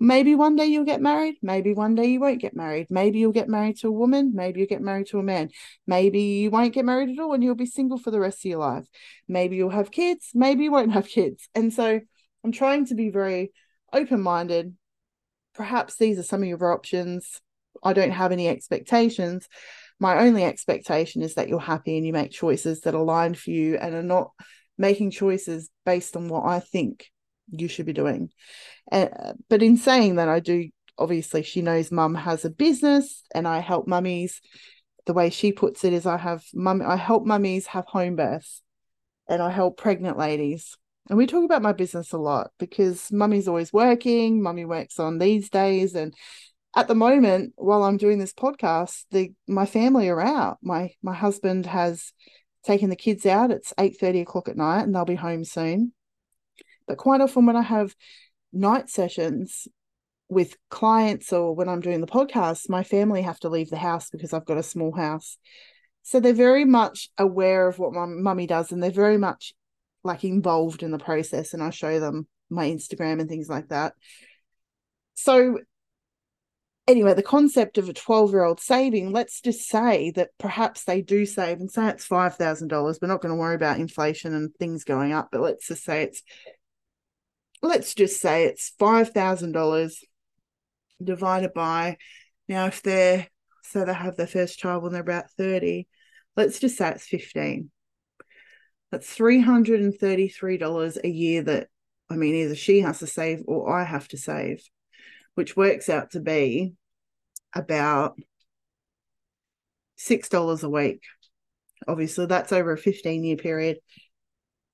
maybe 0.00 0.34
one 0.34 0.56
day 0.56 0.66
you'll 0.66 0.84
get 0.84 1.00
married, 1.00 1.36
maybe 1.42 1.74
one 1.74 1.94
day 1.94 2.06
you 2.06 2.20
won't 2.20 2.40
get 2.40 2.54
married. 2.54 2.86
Maybe 2.90 3.18
you'll 3.18 3.32
get 3.32 3.48
married 3.48 3.78
to 3.78 3.88
a 3.88 3.92
woman, 3.92 4.32
maybe 4.34 4.60
you'll 4.60 4.68
get 4.68 4.82
married 4.82 5.08
to 5.08 5.18
a 5.18 5.22
man. 5.22 5.50
Maybe 5.86 6.20
you 6.20 6.50
won't 6.50 6.74
get 6.74 6.84
married 6.84 7.10
at 7.10 7.18
all 7.18 7.32
and 7.32 7.42
you'll 7.42 7.54
be 7.54 7.66
single 7.66 7.98
for 7.98 8.10
the 8.10 8.20
rest 8.20 8.40
of 8.40 8.50
your 8.50 8.58
life. 8.58 8.86
Maybe 9.26 9.56
you'll 9.56 9.70
have 9.70 9.90
kids, 9.90 10.30
maybe 10.34 10.64
you 10.64 10.72
won't 10.72 10.92
have 10.92 11.08
kids. 11.08 11.48
And 11.54 11.72
so 11.72 12.00
I'm 12.44 12.52
trying 12.52 12.86
to 12.86 12.94
be 12.94 13.10
very 13.10 13.52
open 13.92 14.20
minded. 14.20 14.74
Perhaps 15.54 15.96
these 15.96 16.18
are 16.18 16.24
some 16.24 16.42
of 16.42 16.48
your 16.48 16.72
options. 16.72 17.40
I 17.82 17.92
don't 17.92 18.10
have 18.10 18.32
any 18.32 18.48
expectations, 18.48 19.48
my 20.00 20.20
only 20.20 20.44
expectation 20.44 21.22
is 21.22 21.34
that 21.34 21.48
you're 21.48 21.58
happy 21.58 21.96
and 21.96 22.06
you 22.06 22.12
make 22.12 22.30
choices 22.30 22.82
that 22.82 22.94
align 22.94 23.34
for 23.34 23.50
you 23.50 23.76
and 23.76 23.94
are 23.94 24.02
not 24.02 24.30
making 24.76 25.10
choices 25.10 25.70
based 25.84 26.16
on 26.16 26.28
what 26.28 26.44
I 26.44 26.60
think 26.60 27.10
you 27.50 27.68
should 27.68 27.86
be 27.86 27.92
doing. 27.92 28.30
But 28.90 29.62
in 29.62 29.76
saying 29.76 30.16
that, 30.16 30.28
I 30.28 30.40
do 30.40 30.68
obviously 30.98 31.42
she 31.42 31.62
knows 31.62 31.92
mum 31.92 32.14
has 32.14 32.44
a 32.44 32.50
business 32.50 33.22
and 33.34 33.46
I 33.46 33.60
help 33.60 33.86
mummies. 33.86 34.40
The 35.06 35.14
way 35.14 35.30
she 35.30 35.52
puts 35.52 35.84
it 35.84 35.92
is 35.92 36.06
I 36.06 36.16
have 36.16 36.44
mum 36.52 36.82
I 36.84 36.96
help 36.96 37.24
mummies 37.24 37.66
have 37.68 37.86
home 37.86 38.16
births 38.16 38.62
and 39.28 39.42
I 39.42 39.50
help 39.50 39.76
pregnant 39.76 40.18
ladies. 40.18 40.76
And 41.08 41.16
we 41.16 41.26
talk 41.26 41.44
about 41.44 41.62
my 41.62 41.72
business 41.72 42.12
a 42.12 42.18
lot 42.18 42.50
because 42.58 43.10
mummy's 43.10 43.48
always 43.48 43.72
working, 43.72 44.42
mummy 44.42 44.64
works 44.64 44.98
on 44.98 45.18
these 45.18 45.48
days 45.48 45.94
and 45.94 46.14
at 46.76 46.88
the 46.88 46.94
moment 46.94 47.54
while 47.56 47.82
I'm 47.82 47.96
doing 47.96 48.18
this 48.18 48.32
podcast, 48.32 49.04
the 49.10 49.32
my 49.46 49.66
family 49.66 50.08
are 50.08 50.20
out. 50.20 50.58
My 50.62 50.90
my 51.02 51.14
husband 51.14 51.66
has 51.66 52.12
taken 52.64 52.90
the 52.90 52.96
kids 52.96 53.26
out. 53.26 53.50
It's 53.50 53.74
eight 53.78 53.98
thirty 53.98 54.20
o'clock 54.20 54.48
at 54.48 54.56
night 54.56 54.82
and 54.82 54.94
they'll 54.94 55.04
be 55.04 55.14
home 55.14 55.44
soon. 55.44 55.92
But 56.86 56.98
quite 56.98 57.20
often 57.20 57.46
when 57.46 57.56
I 57.56 57.62
have 57.62 57.94
night 58.52 58.88
sessions, 58.88 59.68
with 60.28 60.56
clients 60.68 61.32
or 61.32 61.54
when 61.54 61.68
I'm 61.68 61.80
doing 61.80 62.00
the 62.00 62.06
podcast, 62.06 62.68
my 62.68 62.82
family 62.82 63.22
have 63.22 63.40
to 63.40 63.48
leave 63.48 63.70
the 63.70 63.76
house 63.76 64.10
because 64.10 64.32
I've 64.32 64.44
got 64.44 64.58
a 64.58 64.62
small 64.62 64.94
house. 64.94 65.38
So 66.02 66.20
they're 66.20 66.32
very 66.32 66.64
much 66.64 67.10
aware 67.18 67.66
of 67.68 67.78
what 67.78 67.92
my 67.92 68.06
mummy 68.06 68.46
does 68.46 68.70
and 68.70 68.82
they're 68.82 68.90
very 68.90 69.18
much 69.18 69.54
like 70.04 70.24
involved 70.24 70.82
in 70.82 70.90
the 70.90 70.98
process. 70.98 71.54
And 71.54 71.62
I 71.62 71.70
show 71.70 71.98
them 71.98 72.28
my 72.50 72.66
Instagram 72.68 73.20
and 73.20 73.28
things 73.28 73.48
like 73.48 73.68
that. 73.68 73.94
So, 75.14 75.58
anyway, 76.88 77.14
the 77.14 77.22
concept 77.22 77.78
of 77.78 77.88
a 77.88 77.92
12 77.92 78.32
year 78.32 78.42
old 78.42 78.58
saving, 78.58 79.12
let's 79.12 79.40
just 79.40 79.68
say 79.68 80.10
that 80.12 80.30
perhaps 80.38 80.84
they 80.84 81.02
do 81.02 81.26
save 81.26 81.60
and 81.60 81.70
say 81.70 81.88
it's 81.88 82.08
$5,000. 82.08 82.98
We're 83.00 83.08
not 83.08 83.20
going 83.20 83.34
to 83.34 83.38
worry 83.38 83.54
about 83.54 83.78
inflation 83.78 84.34
and 84.34 84.52
things 84.54 84.82
going 84.82 85.12
up, 85.12 85.28
but 85.30 85.42
let's 85.42 85.68
just 85.68 85.84
say 85.84 86.02
it's 86.02 86.22
let's 87.62 87.94
just 87.94 88.20
say 88.20 88.44
it's 88.44 88.72
five 88.78 89.10
thousand 89.10 89.52
dollars 89.52 90.04
divided 91.02 91.52
by 91.52 91.96
now 92.48 92.66
if 92.66 92.82
they're 92.82 93.26
so 93.64 93.84
they 93.84 93.92
have 93.92 94.16
their 94.16 94.26
first 94.26 94.58
child 94.58 94.82
when 94.82 94.92
they're 94.92 95.02
about 95.02 95.30
30 95.32 95.86
let's 96.36 96.58
just 96.58 96.76
say 96.76 96.90
it's 96.90 97.06
15 97.06 97.70
that's 98.90 99.16
$333 99.16 100.98
a 101.04 101.08
year 101.08 101.42
that 101.42 101.68
i 102.10 102.16
mean 102.16 102.34
either 102.34 102.54
she 102.54 102.80
has 102.80 103.00
to 103.00 103.06
save 103.06 103.42
or 103.46 103.76
i 103.76 103.84
have 103.84 104.08
to 104.08 104.16
save 104.16 104.62
which 105.38 105.56
works 105.56 105.88
out 105.88 106.10
to 106.10 106.20
be 106.20 106.74
about 107.54 108.18
$6 109.98 110.62
a 110.62 110.68
week. 110.68 111.02
Obviously 111.86 112.26
that's 112.26 112.52
over 112.52 112.72
a 112.72 112.78
15 112.78 113.22
year 113.24 113.36
period. 113.36 113.78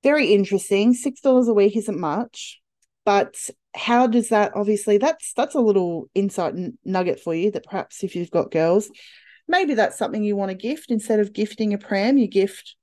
Very 0.03 0.33
interesting. 0.33 0.95
$6 0.95 1.47
a 1.47 1.53
week 1.53 1.77
isn't 1.77 1.99
much 1.99 2.59
but 3.05 3.35
how 3.75 4.07
does 4.07 4.29
that 4.29 4.53
obviously 4.55 4.97
that's 4.97 5.31
that's 5.33 5.53
a 5.53 5.59
little 5.59 6.09
insight 6.15 6.55
nugget 6.83 7.19
for 7.19 7.35
you 7.35 7.51
that 7.51 7.65
perhaps 7.65 8.03
if 8.03 8.15
you've 8.15 8.31
got 8.31 8.49
girls 8.49 8.89
maybe 9.47 9.75
that's 9.75 9.97
something 9.97 10.23
you 10.23 10.35
want 10.35 10.49
to 10.49 10.57
gift. 10.57 10.89
Instead 10.89 11.19
of 11.19 11.33
gifting 11.33 11.73
a 11.73 11.77
pram 11.77 12.17
you 12.17 12.27
gift 12.27 12.75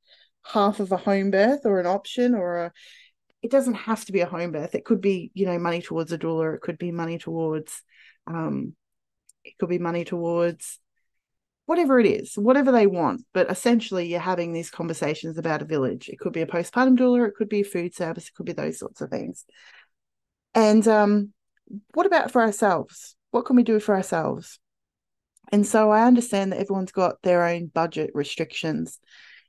half 0.45 0.81
of 0.81 0.93
a 0.93 0.97
home 0.97 1.31
birth 1.31 1.61
or 1.65 1.81
an 1.81 1.87
option 1.87 2.35
or 2.35 2.57
a 2.57 2.73
it 3.43 3.51
doesn't 3.51 3.75
have 3.75 4.05
to 4.05 4.13
be 4.13 4.21
a 4.21 4.27
home 4.27 4.53
birth. 4.53 4.75
It 4.75 4.85
could 4.85 5.01
be 5.01 5.31
you 5.35 5.47
know 5.47 5.59
money 5.59 5.83
towards 5.83 6.13
a 6.13 6.19
doula. 6.19 6.55
It 6.55 6.61
could 6.61 6.79
be 6.79 6.93
money 6.93 7.19
towards 7.19 7.83
um 8.27 8.75
it 9.45 9.55
could 9.59 9.69
be 9.69 9.79
money 9.79 10.05
towards 10.05 10.79
whatever 11.67 11.99
it 11.99 12.07
is 12.07 12.35
whatever 12.37 12.73
they 12.73 12.87
want. 12.87 13.23
But 13.35 13.51
essentially 13.51 14.07
you're 14.09 14.21
having 14.21 14.53
these 14.53 14.71
conversations 14.71 15.39
about 15.39 15.63
a 15.63 15.67
village. 15.67 16.09
It 16.09 16.19
could 16.19 16.33
be 16.33 16.43
a 16.43 16.47
postpartum 16.47 16.97
doula. 16.97 17.29
It 17.29 17.35
could 17.37 17.49
be 17.49 17.61
a 17.61 17.65
food 17.65 17.95
service. 17.95 18.29
It 18.29 18.35
could 18.35 18.47
be 18.47 18.53
those 18.53 18.79
sorts 18.79 19.01
of 19.01 19.11
things. 19.11 19.45
And 20.55 20.87
um, 20.87 21.33
what 21.95 22.07
about 22.07 22.31
for 22.31 22.43
ourselves? 22.43 23.17
What 23.31 23.47
can 23.47 23.57
we 23.57 23.63
do 23.63 23.81
for 23.81 23.95
ourselves? 23.97 24.59
And 25.51 25.67
so 25.67 25.91
I 25.91 26.07
understand 26.07 26.53
that 26.53 26.61
everyone's 26.61 26.93
got 26.93 27.21
their 27.23 27.45
own 27.45 27.67
budget 27.67 28.11
restrictions. 28.15 28.99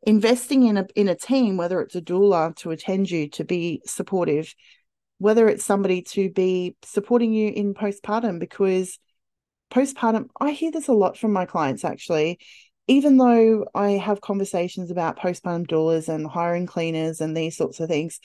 Investing 0.06 0.68
in 0.68 0.78
a 0.78 0.86
in 0.96 1.08
a 1.08 1.16
team, 1.16 1.56
whether 1.58 1.82
it's 1.82 1.96
a 1.96 2.02
doula 2.02 2.56
to 2.58 2.72
attend 2.72 3.10
you, 3.10 3.30
to 3.30 3.44
be 3.44 3.82
supportive, 3.86 4.54
whether 5.18 5.48
it's 5.48 5.64
somebody 5.64 6.02
to 6.02 6.30
be 6.30 6.76
supporting 6.84 7.34
you 7.34 7.50
in 7.50 7.74
postpartum, 7.74 8.40
because 8.40 9.00
postpartum, 9.72 10.28
I 10.40 10.52
hear 10.52 10.72
this 10.72 10.90
a 10.90 10.94
lot 10.94 11.18
from 11.18 11.32
my 11.32 11.46
clients 11.46 11.86
actually. 11.86 12.40
Even 12.88 13.16
though 13.16 13.66
I 13.74 13.92
have 13.92 14.20
conversations 14.20 14.92
about 14.92 15.18
postpartum 15.18 15.68
doulas 15.68 16.10
and 16.10 16.28
hiring 16.28 16.66
cleaners 16.66 17.22
and 17.22 17.36
these 17.36 17.56
sorts 17.56 17.80
of 17.80 17.88
things, 17.88 18.20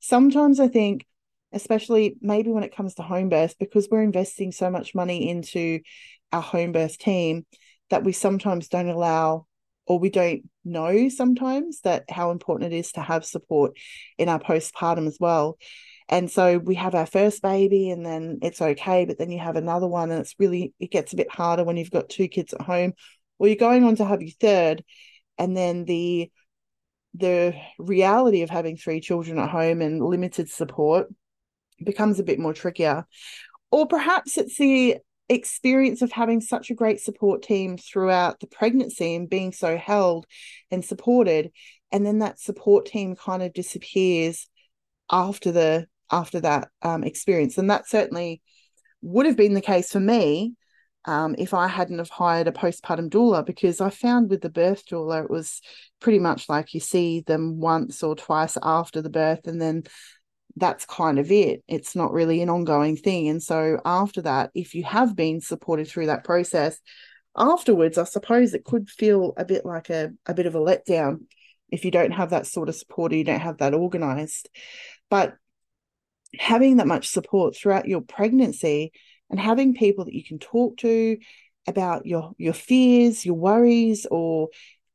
sometimes 0.00 0.58
I 0.58 0.66
think 0.66 1.06
especially 1.52 2.16
maybe 2.20 2.50
when 2.50 2.64
it 2.64 2.74
comes 2.74 2.94
to 2.94 3.02
home 3.02 3.28
birth, 3.28 3.56
because 3.58 3.88
we're 3.88 4.02
investing 4.02 4.50
so 4.50 4.68
much 4.68 4.94
money 4.94 5.28
into 5.28 5.80
our 6.32 6.42
home 6.42 6.72
birth 6.72 6.98
team 6.98 7.46
that 7.90 8.04
we 8.04 8.12
sometimes 8.12 8.68
don't 8.68 8.88
allow 8.88 9.46
or 9.86 9.98
we 9.98 10.10
don't 10.10 10.48
know 10.64 11.08
sometimes 11.08 11.80
that 11.82 12.04
how 12.10 12.30
important 12.30 12.72
it 12.72 12.76
is 12.76 12.92
to 12.92 13.00
have 13.00 13.24
support 13.24 13.76
in 14.18 14.28
our 14.28 14.38
postpartum 14.38 15.06
as 15.06 15.18
well. 15.20 15.58
And 16.08 16.30
so 16.30 16.58
we 16.58 16.74
have 16.74 16.94
our 16.94 17.06
first 17.06 17.40
baby 17.40 17.90
and 17.90 18.04
then 18.04 18.40
it's 18.42 18.60
okay, 18.60 19.04
but 19.04 19.18
then 19.18 19.30
you 19.30 19.38
have 19.38 19.56
another 19.56 19.86
one 19.86 20.10
and 20.10 20.20
it's 20.20 20.34
really 20.38 20.74
it 20.80 20.90
gets 20.90 21.12
a 21.12 21.16
bit 21.16 21.30
harder 21.30 21.64
when 21.64 21.76
you've 21.76 21.90
got 21.90 22.08
two 22.08 22.28
kids 22.28 22.52
at 22.52 22.60
home 22.60 22.94
or 23.38 23.46
you're 23.46 23.56
going 23.56 23.84
on 23.84 23.96
to 23.96 24.04
have 24.04 24.20
your 24.20 24.32
third 24.40 24.84
and 25.38 25.56
then 25.56 25.84
the 25.84 26.30
the 27.14 27.54
reality 27.78 28.42
of 28.42 28.50
having 28.50 28.76
three 28.76 29.00
children 29.00 29.38
at 29.38 29.50
home 29.50 29.80
and 29.80 30.04
limited 30.04 30.48
support 30.48 31.08
becomes 31.82 32.20
a 32.20 32.24
bit 32.24 32.38
more 32.38 32.54
trickier. 32.54 33.06
Or 33.70 33.86
perhaps 33.86 34.36
it's 34.36 34.56
the 34.56 34.98
experience 35.32 36.02
of 36.02 36.12
having 36.12 36.40
such 36.40 36.70
a 36.70 36.74
great 36.74 37.00
support 37.00 37.42
team 37.42 37.78
throughout 37.78 38.40
the 38.40 38.46
pregnancy 38.46 39.14
and 39.14 39.30
being 39.30 39.52
so 39.52 39.76
held 39.76 40.26
and 40.70 40.84
supported 40.84 41.50
and 41.92 42.06
then 42.06 42.20
that 42.20 42.38
support 42.38 42.86
team 42.86 43.16
kind 43.16 43.42
of 43.42 43.52
disappears 43.52 44.46
after 45.10 45.52
the 45.52 45.86
after 46.10 46.40
that 46.40 46.68
um, 46.82 47.04
experience. 47.04 47.58
And 47.58 47.70
that 47.70 47.88
certainly 47.88 48.42
would 49.02 49.26
have 49.26 49.36
been 49.36 49.54
the 49.54 49.60
case 49.60 49.92
for 49.92 50.00
me 50.00 50.54
um, 51.06 51.34
if 51.38 51.54
I 51.54 51.66
hadn't 51.68 51.98
have 51.98 52.10
hired 52.10 52.48
a 52.48 52.52
postpartum 52.52 53.08
doula 53.08 53.44
because 53.44 53.80
I 53.80 53.90
found 53.90 54.28
with 54.28 54.42
the 54.42 54.50
birth 54.50 54.84
doula 54.86 55.24
it 55.24 55.30
was 55.30 55.60
pretty 56.00 56.18
much 56.18 56.48
like 56.48 56.74
you 56.74 56.80
see 56.80 57.20
them 57.20 57.58
once 57.58 58.02
or 58.02 58.14
twice 58.14 58.58
after 58.62 59.00
the 59.00 59.08
birth 59.08 59.46
and 59.46 59.60
then 59.60 59.84
that's 60.56 60.84
kind 60.86 61.18
of 61.18 61.30
it. 61.30 61.62
It's 61.68 61.94
not 61.94 62.12
really 62.12 62.42
an 62.42 62.50
ongoing 62.50 62.96
thing. 62.96 63.28
And 63.28 63.42
so 63.42 63.80
after 63.84 64.22
that, 64.22 64.50
if 64.54 64.74
you 64.74 64.84
have 64.84 65.16
been 65.16 65.40
supported 65.40 65.88
through 65.88 66.06
that 66.06 66.24
process, 66.24 66.78
afterwards, 67.36 67.98
I 67.98 68.04
suppose 68.04 68.54
it 68.54 68.64
could 68.64 68.90
feel 68.90 69.32
a 69.36 69.44
bit 69.44 69.64
like 69.64 69.90
a, 69.90 70.10
a 70.26 70.34
bit 70.34 70.46
of 70.46 70.54
a 70.54 70.60
letdown 70.60 71.22
if 71.70 71.84
you 71.84 71.90
don't 71.90 72.10
have 72.12 72.30
that 72.30 72.46
sort 72.46 72.68
of 72.68 72.74
support 72.74 73.12
or 73.12 73.16
you 73.16 73.24
don't 73.24 73.40
have 73.40 73.58
that 73.58 73.74
organized. 73.74 74.48
But 75.08 75.34
having 76.38 76.76
that 76.76 76.86
much 76.86 77.08
support 77.08 77.56
throughout 77.56 77.88
your 77.88 78.00
pregnancy 78.00 78.92
and 79.30 79.38
having 79.38 79.74
people 79.74 80.04
that 80.04 80.14
you 80.14 80.24
can 80.24 80.38
talk 80.38 80.76
to 80.78 81.18
about 81.66 82.06
your 82.06 82.32
your 82.38 82.52
fears, 82.52 83.24
your 83.24 83.34
worries, 83.34 84.06
or 84.10 84.48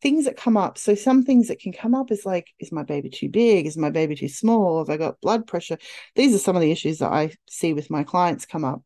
things 0.05 0.25
that 0.25 0.37
come 0.37 0.55
up. 0.55 0.77
So 0.77 0.93
some 0.93 1.23
things 1.23 1.47
that 1.47 1.57
can 1.57 1.73
come 1.73 1.95
up 1.95 2.11
is 2.11 2.27
like, 2.27 2.53
is 2.59 2.71
my 2.71 2.83
baby 2.83 3.09
too 3.09 3.27
big? 3.27 3.65
Is 3.65 3.75
my 3.75 3.89
baby 3.89 4.15
too 4.15 4.27
small? 4.27 4.77
Have 4.77 4.91
I 4.91 4.97
got 4.97 5.19
blood 5.19 5.47
pressure? 5.47 5.79
These 6.13 6.35
are 6.35 6.37
some 6.37 6.55
of 6.55 6.61
the 6.61 6.69
issues 6.69 6.99
that 6.99 7.11
I 7.11 7.31
see 7.49 7.73
with 7.73 7.89
my 7.89 8.03
clients 8.03 8.45
come 8.45 8.63
up. 8.63 8.83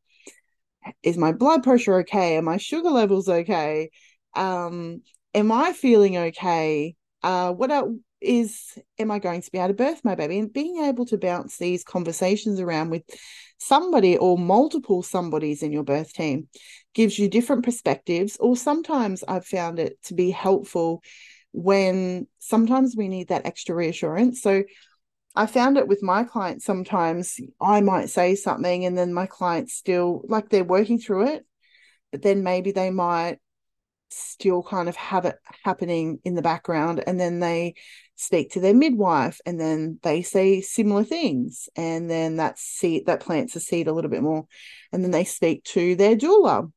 Is 1.03 1.17
my 1.17 1.33
blood 1.33 1.61
pressure 1.61 1.97
okay? 1.99 2.37
Are 2.37 2.41
my 2.41 2.55
sugar 2.55 2.89
levels 2.89 3.27
okay? 3.27 3.89
Um, 4.33 5.01
am 5.33 5.51
I 5.51 5.73
feeling 5.73 6.15
okay? 6.15 6.95
Uh, 7.21 7.51
what 7.51 7.69
else 7.69 7.97
is 8.21 8.77
am 8.97 9.11
I 9.11 9.19
going 9.19 9.41
to 9.41 9.51
be 9.51 9.57
able 9.57 9.69
to 9.69 9.73
birth 9.73 10.01
my 10.03 10.15
baby? 10.15 10.39
And 10.39 10.51
being 10.51 10.83
able 10.83 11.05
to 11.07 11.17
bounce 11.17 11.57
these 11.57 11.83
conversations 11.83 12.59
around 12.59 12.89
with 12.89 13.03
somebody 13.57 14.17
or 14.17 14.37
multiple 14.37 15.03
somebodies 15.03 15.63
in 15.63 15.71
your 15.71 15.83
birth 15.83 16.13
team 16.13 16.47
gives 16.93 17.19
you 17.19 17.29
different 17.29 17.63
perspectives, 17.63 18.37
or 18.39 18.55
sometimes 18.55 19.23
I've 19.27 19.45
found 19.45 19.79
it 19.79 20.01
to 20.03 20.13
be 20.13 20.31
helpful 20.31 21.01
when 21.51 22.27
sometimes 22.39 22.95
we 22.95 23.07
need 23.07 23.29
that 23.29 23.45
extra 23.45 23.75
reassurance. 23.75 24.41
So 24.41 24.63
I 25.35 25.45
found 25.45 25.77
it 25.77 25.87
with 25.87 26.03
my 26.03 26.23
clients 26.23 26.65
sometimes 26.65 27.39
I 27.61 27.81
might 27.81 28.09
say 28.09 28.35
something 28.35 28.85
and 28.85 28.97
then 28.97 29.13
my 29.13 29.25
clients 29.25 29.73
still 29.73 30.23
like 30.27 30.49
they're 30.49 30.63
working 30.63 30.99
through 30.99 31.27
it, 31.27 31.45
but 32.11 32.21
then 32.21 32.43
maybe 32.43 32.71
they 32.71 32.89
might 32.89 33.37
still 34.09 34.63
kind 34.63 34.89
of 34.89 34.95
have 34.95 35.25
it 35.25 35.35
happening 35.63 36.19
in 36.23 36.33
the 36.33 36.41
background 36.41 37.03
and 37.05 37.19
then 37.19 37.39
they 37.39 37.75
speak 38.19 38.51
to 38.51 38.59
their 38.59 38.73
midwife 38.73 39.39
and 39.45 39.59
then 39.59 39.97
they 40.03 40.21
say 40.21 40.61
similar 40.61 41.03
things 41.03 41.69
and 41.75 42.09
then 42.09 42.35
that 42.35 42.59
seed 42.59 43.05
that 43.05 43.21
plants 43.21 43.55
a 43.55 43.59
seed 43.59 43.87
a 43.87 43.93
little 43.93 44.11
bit 44.11 44.21
more 44.21 44.45
and 44.91 45.03
then 45.03 45.11
they 45.11 45.23
speak 45.23 45.63
to 45.63 45.95
their 45.95 46.15
doula 46.15 46.69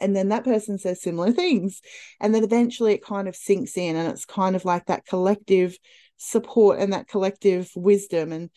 and 0.00 0.14
then 0.14 0.28
that 0.28 0.44
person 0.44 0.78
says 0.78 1.02
similar 1.02 1.32
things 1.32 1.80
and 2.20 2.34
then 2.34 2.44
eventually 2.44 2.92
it 2.92 3.04
kind 3.04 3.28
of 3.28 3.34
sinks 3.34 3.76
in 3.76 3.96
and 3.96 4.08
it's 4.08 4.24
kind 4.24 4.54
of 4.54 4.64
like 4.64 4.86
that 4.86 5.06
collective 5.06 5.76
support 6.18 6.78
and 6.78 6.92
that 6.92 7.08
collective 7.08 7.70
wisdom. 7.74 8.32
And 8.32 8.50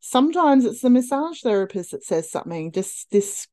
sometimes 0.00 0.64
it's 0.64 0.80
the 0.80 0.90
massage 0.90 1.42
therapist 1.42 1.90
that 1.90 2.04
says 2.04 2.30
something. 2.30 2.72
Just 2.72 3.10
this 3.10 3.46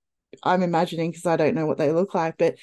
i'm 0.43 0.61
imagining 0.61 1.09
because 1.09 1.25
i 1.25 1.37
don't 1.37 1.55
know 1.55 1.65
what 1.65 1.77
they 1.77 1.93
look 1.93 2.13
like 2.13 2.37
but 2.37 2.55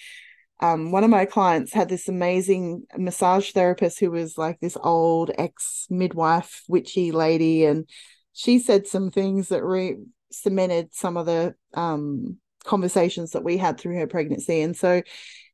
um, 0.61 0.92
one 0.92 1.04
of 1.04 1.11
my 1.11 1.25
clients 1.25 1.73
had 1.73 1.88
this 1.88 2.08
amazing 2.08 2.84
massage 2.96 3.50
therapist 3.52 4.00
who 4.00 4.11
was 4.11 4.38
like 4.38 4.61
this 4.61 4.76
old 4.82 5.30
ex 5.37 5.87
midwife 5.90 6.62
witchy 6.68 7.12
lady 7.12 7.64
and 7.64 7.88
she 8.32 8.58
said 8.58 8.87
some 8.87 9.11
things 9.11 9.49
that 9.49 9.64
re 9.64 9.96
cemented 10.30 10.92
some 10.92 11.16
of 11.16 11.26
the 11.26 11.54
um, 11.75 12.38
conversations 12.64 13.30
that 13.30 13.44
we 13.44 13.56
had 13.56 13.78
through 13.78 13.96
her 13.96 14.06
pregnancy. 14.06 14.61
And 14.61 14.76
so 14.76 15.02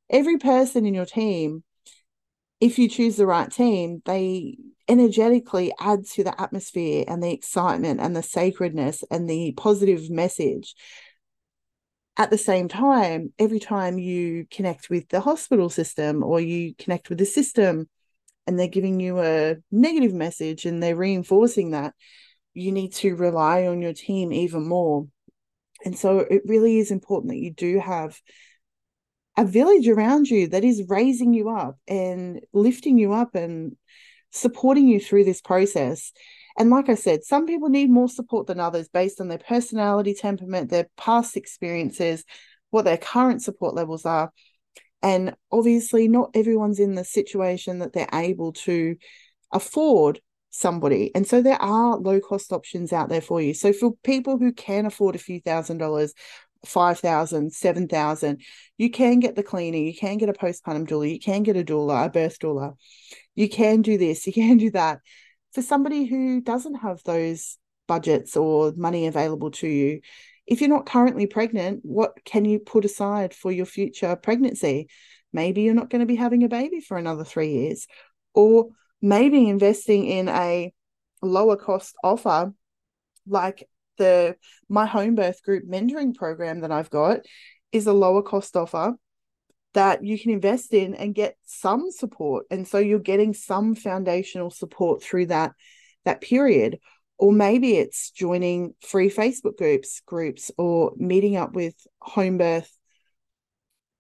every 0.09 0.39
person 0.39 0.87
in 0.87 0.95
your 0.95 1.07
team, 1.07 1.63
if 2.61 2.79
you 2.79 2.89
choose 2.89 3.17
the 3.17 3.27
right 3.27 3.51
team, 3.51 4.03
they 4.07 4.57
energetically 4.89 5.73
add 5.79 6.05
to 6.05 6.25
the 6.25 6.41
atmosphere 6.41 7.05
and 7.07 7.23
the 7.23 7.33
excitement 7.33 8.01
and 8.01 8.17
the 8.17 8.23
sacredness 8.23 9.05
and 9.11 9.29
the 9.29 9.53
positive 9.57 10.11
message. 10.11 10.75
At 12.17 12.31
the 12.31 12.39
same 12.39 12.69
time, 12.69 13.33
every 13.39 13.61
time 13.61 13.99
you 13.99 14.47
connect 14.51 14.91
with 14.91 15.09
the 15.09 15.21
hospital 15.21 15.71
system 15.71 16.23
or 16.23 16.41
you 16.41 16.75
connect 16.75 17.09
with 17.09 17.19
the 17.19 17.25
system 17.25 17.89
and 18.47 18.59
they're 18.59 18.69
giving 18.69 19.01
you 19.01 19.21
a 19.21 19.57
negative 19.71 20.13
message 20.13 20.67
and 20.67 20.83
they're 20.83 20.97
reinforcing 20.97 21.71
that, 21.71 21.95
you 22.53 22.73
need 22.73 22.93
to 22.95 23.15
rely 23.15 23.67
on 23.67 23.81
your 23.81 23.95
team 23.95 24.33
even 24.33 24.67
more 24.67 25.07
and 25.85 25.97
so 25.97 26.19
it 26.19 26.43
really 26.45 26.79
is 26.79 26.91
important 26.91 27.31
that 27.31 27.39
you 27.39 27.53
do 27.53 27.79
have 27.79 28.21
a 29.37 29.45
village 29.45 29.89
around 29.89 30.29
you 30.29 30.49
that 30.49 30.65
is 30.65 30.89
raising 30.89 31.33
you 31.33 31.49
up 31.49 31.79
and 31.89 32.41
lifting 32.53 32.99
you 32.99 33.13
up 33.13 33.35
and 33.35 33.77
supporting 34.31 34.87
you 34.87 35.01
through 35.01 35.25
this 35.25 35.41
process. 35.41 36.13
And 36.61 36.69
like 36.69 36.91
I 36.91 36.95
said, 36.95 37.25
some 37.25 37.47
people 37.47 37.71
need 37.71 37.89
more 37.89 38.07
support 38.07 38.47
than 38.47 38.61
others 38.61 38.91
based 38.91 39.19
on 39.19 39.29
their 39.29 39.39
personality, 39.39 40.13
temperament, 40.13 40.69
their 40.69 40.91
past 40.99 41.35
experiences, 41.39 42.23
what 42.69 42.85
their 42.85 42.99
current 42.99 43.43
support 43.43 43.75
levels 43.75 44.05
are. 44.05 44.31
And 45.03 45.35
obviously, 45.51 46.07
not 46.07 46.33
everyone's 46.35 46.79
in 46.79 46.97
the 46.97 47.05
situation 47.05 47.79
that 47.79 47.95
they're 47.95 48.11
able 48.13 48.53
to 48.53 48.97
afford 49.51 50.21
somebody. 50.51 51.11
And 51.15 51.27
so 51.27 51.41
there 51.41 51.63
are 51.63 51.97
low 51.97 52.21
cost 52.21 52.53
options 52.53 52.93
out 52.93 53.09
there 53.09 53.23
for 53.23 53.41
you. 53.41 53.55
So 53.55 53.73
for 53.73 53.95
people 54.05 54.37
who 54.37 54.53
can 54.53 54.85
afford 54.85 55.15
a 55.15 55.19
few 55.19 55.41
thousand 55.41 55.79
dollars, 55.79 56.13
five 56.67 56.99
thousand, 56.99 57.55
seven 57.55 57.89
thousand, 57.89 58.43
you 58.77 58.91
can 58.91 59.19
get 59.19 59.35
the 59.35 59.43
cleaner, 59.43 59.79
you 59.79 59.97
can 59.97 60.19
get 60.19 60.29
a 60.29 60.35
postpartum 60.35 60.87
doula, 60.87 61.11
you 61.11 61.21
can 61.21 61.43
get 61.43 61.57
a 61.57 61.65
doula, 61.65 62.05
a 62.05 62.11
birth 62.11 62.39
doula. 62.39 62.75
You 63.35 63.49
can 63.49 63.81
do 63.81 63.97
this, 63.97 64.27
you 64.27 64.35
can 64.35 64.59
do 64.59 64.71
that. 64.73 64.99
For 65.53 65.63
somebody 65.63 66.05
who 66.05 66.41
doesn't 66.41 66.77
have 66.77 67.03
those 67.05 67.59
budgets 67.89 68.37
or 68.37 68.73
money 68.77 69.07
available 69.07 69.51
to 69.53 69.67
you, 69.67 70.01
if 70.47 70.61
you're 70.61 70.71
not 70.71 70.87
currently 70.87 71.27
pregnant, 71.27 71.81
what 71.83 72.13
can 72.25 72.45
you 72.45 72.59
put 72.59 72.85
aside 72.85 73.35
for 73.35 73.53
your 73.53 73.67
future 73.67 74.17
pregnancy? 74.17 74.89
Maybe 75.33 75.63
you're 75.63 75.75
not 75.75 75.91
going 75.91 76.01
to 76.01 76.07
be 76.07 76.17
having 76.17 76.43
a 76.43 76.49
baby 76.49 76.81
for 76.81 76.97
another 76.97 77.25
three 77.25 77.53
years. 77.53 77.87
Or 78.35 78.71
maybe 79.01 79.49
investing 79.49 80.07
in 80.07 80.29
a 80.29 80.73
lower 81.23 81.57
cost 81.57 81.95
offer 82.03 82.53
like 83.27 83.69
the 83.99 84.37
my 84.69 84.87
home 84.87 85.15
birth 85.15 85.43
group 85.43 85.65
mentoring 85.69 86.15
program 86.15 86.61
that 86.61 86.73
I've 86.73 86.91
got 86.91 87.21
is 87.71 87.87
a 87.87 87.93
lower 87.93 88.23
cost 88.23 88.57
offer 88.57 88.95
that 89.75 90.05
you 90.05 90.19
can 90.19 90.33
invest 90.33 90.73
in 90.73 90.95
and 90.95 91.15
get 91.15 91.37
some 91.45 91.91
support. 91.91 92.47
And 92.51 92.67
so 92.67 92.79
you're 92.79 92.99
getting 92.99 93.35
some 93.35 93.75
foundational 93.75 94.51
support 94.51 95.03
through 95.03 95.27
that 95.27 95.53
that 96.05 96.21
period. 96.21 96.79
Or 97.19 97.33
maybe 97.33 97.77
it's 97.77 98.11
joining 98.11 98.75
free 98.81 99.11
facebook 99.11 99.59
groups 99.59 100.01
groups 100.07 100.51
or 100.57 100.93
meeting 100.97 101.37
up 101.37 101.53
with 101.53 101.75
home 102.01 102.39
birth 102.39 102.71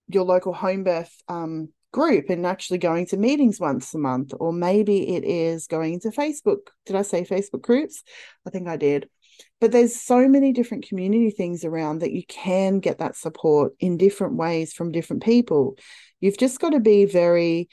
your 0.08 0.24
local 0.24 0.52
home 0.52 0.82
birth 0.82 1.14
um, 1.28 1.68
group 1.92 2.30
and 2.30 2.44
actually 2.44 2.78
going 2.78 3.06
to 3.06 3.16
meetings 3.16 3.60
once 3.60 3.94
a 3.94 3.98
month. 3.98 4.32
Or 4.40 4.52
maybe 4.52 5.14
it 5.14 5.24
is 5.24 5.66
going 5.66 6.00
to 6.00 6.08
facebook. 6.08 6.68
Did 6.86 6.96
i 6.96 7.02
say 7.02 7.24
facebook 7.24 7.62
groups? 7.62 8.02
I 8.46 8.50
think 8.50 8.66
i 8.68 8.76
did 8.76 9.08
but 9.60 9.72
there's 9.72 9.94
so 10.00 10.28
many 10.28 10.52
different 10.52 10.86
community 10.88 11.30
things 11.30 11.64
around 11.64 12.00
that 12.00 12.12
you 12.12 12.24
can 12.26 12.80
get 12.80 12.98
that 12.98 13.16
support 13.16 13.74
in 13.78 13.96
different 13.96 14.36
ways 14.36 14.72
from 14.72 14.92
different 14.92 15.22
people. 15.22 15.76
You've 16.20 16.38
just 16.38 16.60
got 16.60 16.70
to 16.70 16.80
be 16.80 17.04
very 17.04 17.68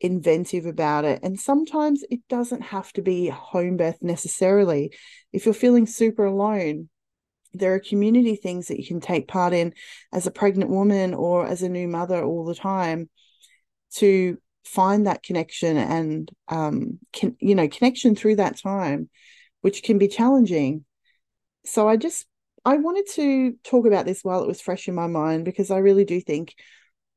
inventive 0.00 0.66
about 0.66 1.04
it 1.04 1.20
and 1.22 1.38
sometimes 1.38 2.04
it 2.10 2.20
doesn't 2.28 2.60
have 2.60 2.92
to 2.92 3.02
be 3.02 3.28
home 3.28 3.76
birth 3.76 3.98
necessarily. 4.02 4.92
If 5.32 5.44
you're 5.44 5.54
feeling 5.54 5.86
super 5.86 6.24
alone 6.24 6.88
there 7.54 7.74
are 7.74 7.80
community 7.80 8.36
things 8.36 8.68
that 8.68 8.78
you 8.78 8.86
can 8.86 9.00
take 9.00 9.28
part 9.28 9.52
in 9.52 9.72
as 10.12 10.26
a 10.26 10.30
pregnant 10.30 10.70
woman 10.70 11.14
or 11.14 11.46
as 11.46 11.62
a 11.62 11.68
new 11.68 11.88
mother 11.88 12.22
all 12.22 12.44
the 12.44 12.54
time 12.54 13.08
to 13.92 14.36
find 14.64 15.06
that 15.06 15.22
connection 15.22 15.76
and 15.76 16.30
um, 16.48 16.98
can, 17.12 17.36
you 17.38 17.54
know 17.54 17.68
connection 17.68 18.14
through 18.14 18.36
that 18.36 18.58
time 18.58 19.08
which 19.60 19.82
can 19.82 19.98
be 19.98 20.08
challenging 20.08 20.84
so 21.64 21.88
i 21.88 21.96
just 21.96 22.26
i 22.64 22.76
wanted 22.76 23.06
to 23.08 23.54
talk 23.64 23.86
about 23.86 24.06
this 24.06 24.22
while 24.22 24.42
it 24.42 24.48
was 24.48 24.60
fresh 24.60 24.88
in 24.88 24.94
my 24.94 25.06
mind 25.06 25.44
because 25.44 25.70
i 25.70 25.78
really 25.78 26.04
do 26.04 26.20
think 26.20 26.54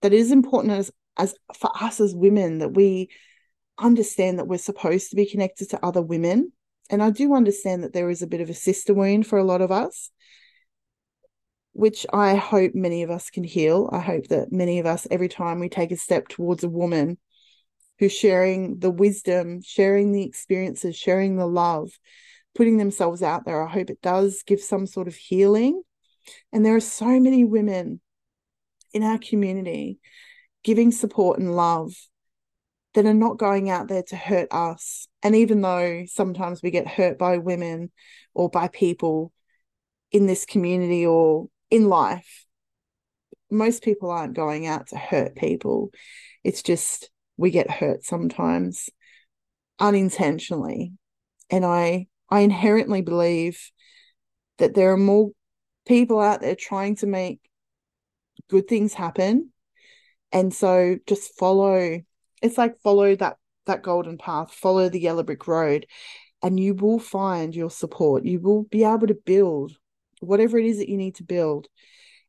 that 0.02 0.14
it 0.14 0.20
is 0.20 0.32
important 0.32 0.74
as 0.74 0.92
as 1.18 1.36
for 1.58 1.72
us 1.82 2.00
as 2.00 2.16
women 2.16 2.60
that 2.60 2.74
we 2.74 3.10
understand 3.80 4.40
that 4.40 4.48
we're 4.48 4.58
supposed 4.58 5.10
to 5.10 5.16
be 5.16 5.30
connected 5.30 5.70
to 5.70 5.86
other 5.86 6.02
women 6.02 6.52
and 6.90 7.02
i 7.04 7.10
do 7.10 7.34
understand 7.34 7.84
that 7.84 7.94
there 7.94 8.10
is 8.10 8.22
a 8.22 8.28
bit 8.28 8.42
of 8.42 8.50
a 8.50 8.54
sister 8.54 8.94
wound 8.94 9.26
for 9.26 9.38
a 9.38 9.44
lot 9.44 9.62
of 9.62 9.72
us 9.72 10.12
which 11.78 12.08
I 12.12 12.34
hope 12.34 12.74
many 12.74 13.04
of 13.04 13.12
us 13.12 13.30
can 13.30 13.44
heal. 13.44 13.88
I 13.94 14.00
hope 14.00 14.30
that 14.30 14.52
many 14.52 14.80
of 14.80 14.88
us, 14.88 15.06
every 15.12 15.30
time 15.30 15.60
we 15.60 15.70
take 15.70 15.92
a 15.92 15.96
step 15.96 16.28
towards 16.28 16.64
a 16.64 16.70
woman 16.70 17.20
who's 18.00 18.14
sharing 18.14 18.80
the 18.80 18.90
wisdom, 18.90 19.62
sharing 19.62 20.12
the 20.12 20.24
experiences, 20.24 20.96
sharing 20.96 21.36
the 21.36 21.46
love, 21.46 21.92
putting 22.58 22.78
themselves 22.78 23.22
out 23.22 23.46
there, 23.46 23.64
I 23.64 23.72
hope 23.72 23.92
it 23.92 24.02
does 24.02 24.42
give 24.44 24.60
some 24.60 24.88
sort 24.88 25.08
of 25.08 25.16
healing. 25.16 25.84
And 26.52 26.66
there 26.66 26.76
are 26.76 26.82
so 26.82 27.20
many 27.20 27.46
women 27.46 28.02
in 28.94 29.04
our 29.04 29.20
community 29.20 30.00
giving 30.64 30.92
support 30.92 31.38
and 31.40 31.56
love 31.56 31.94
that 32.96 33.06
are 33.06 33.14
not 33.14 33.38
going 33.38 33.70
out 33.70 33.88
there 33.88 34.02
to 34.02 34.16
hurt 34.16 34.48
us. 34.50 35.08
And 35.22 35.36
even 35.36 35.62
though 35.62 36.06
sometimes 36.08 36.64
we 36.64 36.72
get 36.72 36.88
hurt 36.88 37.20
by 37.20 37.38
women 37.38 37.92
or 38.34 38.50
by 38.50 38.70
people 38.70 39.32
in 40.12 40.26
this 40.26 40.44
community 40.44 41.06
or 41.06 41.48
in 41.70 41.88
life, 41.88 42.46
most 43.52 43.84
people 43.84 44.10
aren't 44.10 44.36
going 44.36 44.66
out 44.66 44.88
to 44.88 44.98
hurt 44.98 45.36
people. 45.36 45.92
It's 46.44 46.64
just 46.64 47.12
we 47.38 47.52
get 47.52 47.70
hurt 47.70 48.04
sometimes 48.04 48.90
unintentionally. 49.80 50.94
And 51.52 51.64
I 51.64 52.08
I 52.30 52.42
inherently 52.42 53.02
believe 53.02 53.72
that 54.58 54.74
there 54.74 54.92
are 54.92 54.98
more 54.98 55.32
people 55.86 56.20
out 56.20 56.42
there 56.42 56.56
trying 56.56 56.96
to 56.98 57.08
make 57.08 57.40
good 58.50 58.68
things 58.68 58.94
happen. 58.94 59.52
And 60.32 60.54
so 60.54 60.98
just 61.08 61.38
follow 61.38 62.02
it's 62.42 62.58
like 62.58 62.80
follow 62.82 63.16
that 63.16 63.38
that 63.66 63.84
golden 63.84 64.18
path, 64.18 64.54
follow 64.54 64.90
the 64.90 65.00
yellow 65.00 65.24
brick 65.24 65.48
road, 65.48 65.86
and 66.42 66.60
you 66.60 66.74
will 66.74 67.00
find 67.00 67.56
your 67.56 67.70
support. 67.70 68.26
You 68.26 68.40
will 68.40 68.64
be 68.64 68.84
able 68.84 69.08
to 69.08 69.18
build 69.26 69.74
whatever 70.20 70.58
it 70.58 70.66
is 70.66 70.78
that 70.78 70.90
you 70.90 70.98
need 70.98 71.16
to 71.16 71.24
build. 71.24 71.68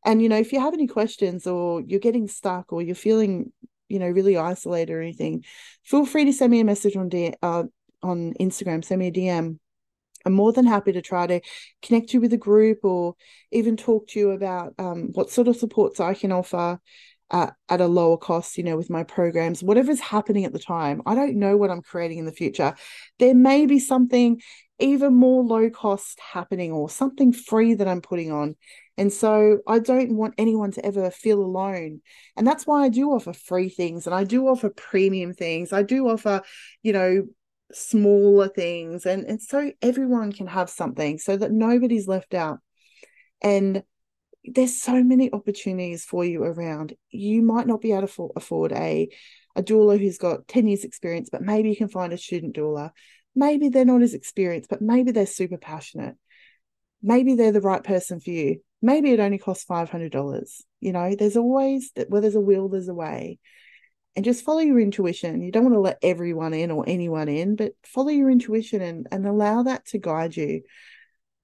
And, 0.04 0.22
you 0.22 0.28
know, 0.28 0.37
if 0.38 0.52
you 0.52 0.61
have 0.61 0.74
any 0.74 0.87
questions 0.87 1.46
or 1.46 1.80
you're 1.80 2.00
getting 2.00 2.28
stuck 2.28 2.72
or 2.72 2.82
you're 2.82 2.94
feeling, 2.94 3.52
you 3.88 3.98
know, 3.98 4.08
really 4.08 4.37
isolated 4.37 4.92
or 4.92 5.02
anything, 5.02 5.44
feel 5.84 6.06
free 6.06 6.24
to 6.24 6.32
send 6.32 6.50
me 6.50 6.61
a 6.61 6.64
message 6.64 6.96
on 6.96 7.08
D- 7.08 7.34
uh, 7.42 7.64
on 8.02 8.34
Instagram, 8.40 8.84
send 8.84 9.00
me 9.00 9.08
a 9.08 9.12
DM. 9.12 9.58
I'm 10.24 10.35
more 10.35 10.52
than 10.52 10.66
happy 10.66 10.92
to 10.92 11.02
try 11.02 11.26
to 11.26 11.40
connect 11.83 12.12
you 12.12 12.20
with 12.20 12.33
a 12.33 12.38
group 12.38 12.85
or 12.85 13.14
even 13.52 13.76
talk 13.76 14.09
to 14.09 14.18
you 14.18 14.31
about 14.31 14.74
um, 14.78 15.11
what 15.12 15.31
sort 15.31 15.48
of 15.48 15.57
supports 15.57 16.00
I 16.00 16.14
can 16.14 16.33
offer 16.33 16.81
uh, 17.31 17.50
at 17.68 17.81
a 17.81 17.87
lower 17.87 18.16
cost, 18.16 18.57
you 18.57 18.64
know, 18.64 18.76
with 18.76 18.90
my 18.90 19.04
programs, 19.04 19.62
whatever's 19.62 20.00
happening 20.00 20.44
at 20.44 20.52
the 20.52 20.59
time. 20.59 21.02
I 21.07 21.14
don't 21.14 21.37
know 21.37 21.57
what 21.57 21.70
I'm 21.70 21.83
creating 21.83 22.18
in 22.18 22.24
the 22.24 22.33
future. 22.33 22.74
There 23.18 23.35
may 23.35 23.66
be 23.66 23.78
something 23.78 24.40
even 24.78 25.14
more 25.14 25.42
low 25.42 25.68
cost 25.70 26.20
happening 26.20 26.72
or 26.72 26.88
something 26.88 27.33
free 27.33 27.74
that 27.74 27.88
I'm 27.88 28.00
putting 28.00 28.31
on. 28.31 28.57
And 28.96 29.12
so 29.12 29.59
I 29.66 29.78
don't 29.78 30.16
want 30.16 30.35
anyone 30.38 30.72
to 30.72 30.85
ever 30.85 31.11
feel 31.11 31.40
alone. 31.40 32.00
And 32.37 32.46
that's 32.46 32.66
why 32.66 32.85
I 32.85 32.88
do 32.88 33.11
offer 33.11 33.33
free 33.33 33.68
things 33.68 34.07
and 34.07 34.14
I 34.14 34.24
do 34.24 34.46
offer 34.48 34.70
premium 34.70 35.35
things. 35.35 35.72
I 35.72 35.83
do 35.83 36.09
offer, 36.09 36.42
you 36.83 36.92
know, 36.92 37.26
smaller 37.72 38.48
things. 38.48 39.07
And, 39.07 39.24
and 39.24 39.42
so 39.42 39.72
everyone 39.83 40.33
can 40.33 40.46
have 40.46 40.70
something 40.70 41.18
so 41.18 41.37
that 41.37 41.52
nobody's 41.52 42.09
left 42.09 42.35
out. 42.35 42.59
And 43.42 43.83
there's 44.44 44.81
so 44.81 45.02
many 45.02 45.33
opportunities 45.33 46.04
for 46.04 46.24
you 46.24 46.42
around. 46.42 46.94
You 47.11 47.42
might 47.42 47.66
not 47.66 47.81
be 47.81 47.92
able 47.92 48.09
to 48.09 48.31
afford 48.37 48.72
a 48.72 49.09
a 49.57 49.62
doula 49.62 49.98
who's 49.98 50.18
got 50.18 50.46
10 50.46 50.68
years 50.68 50.85
experience, 50.85 51.31
but 51.31 51.42
maybe 51.42 51.68
you 51.68 51.76
can 51.76 51.88
find 51.88 52.12
a 52.12 52.18
student 52.18 52.57
doula. 52.57 52.92
Maybe 53.35 53.68
they're 53.68 53.85
not 53.85 54.02
as 54.02 54.14
experienced, 54.14 54.70
but 54.70 54.81
maybe 54.81 55.11
they're 55.11 55.26
super 55.26 55.59
passionate. 55.59 56.14
Maybe 57.02 57.35
they're 57.35 57.52
the 57.52 57.61
right 57.61 57.83
person 57.83 58.20
for 58.20 58.31
you. 58.31 58.61
Maybe 58.81 59.11
it 59.11 59.20
only 59.20 59.38
costs 59.38 59.64
$500. 59.64 60.62
You 60.81 60.92
know, 60.92 61.14
there's 61.16 61.37
always 61.37 61.90
that 61.96 62.09
where 62.09 62.20
there's 62.20 62.37
a 62.37 62.40
will, 62.40 62.68
there's 62.68 62.88
a 62.88 62.94
way. 62.94 63.40
And 64.18 64.24
just 64.24 64.44
follow 64.44 64.59
your 64.59 64.81
intuition. 64.81 65.42
You 65.42 65.52
don't 65.52 65.62
want 65.62 65.76
to 65.76 65.81
let 65.81 66.00
everyone 66.02 66.52
in 66.52 66.72
or 66.72 66.83
anyone 66.88 67.28
in, 67.28 67.54
but 67.54 67.74
follow 67.85 68.09
your 68.09 68.28
intuition 68.28 68.83
and, 68.83 69.07
and 69.12 69.24
allow 69.24 69.62
that 69.62 69.87
to 69.90 69.98
guide 69.98 70.37
you. 70.37 70.62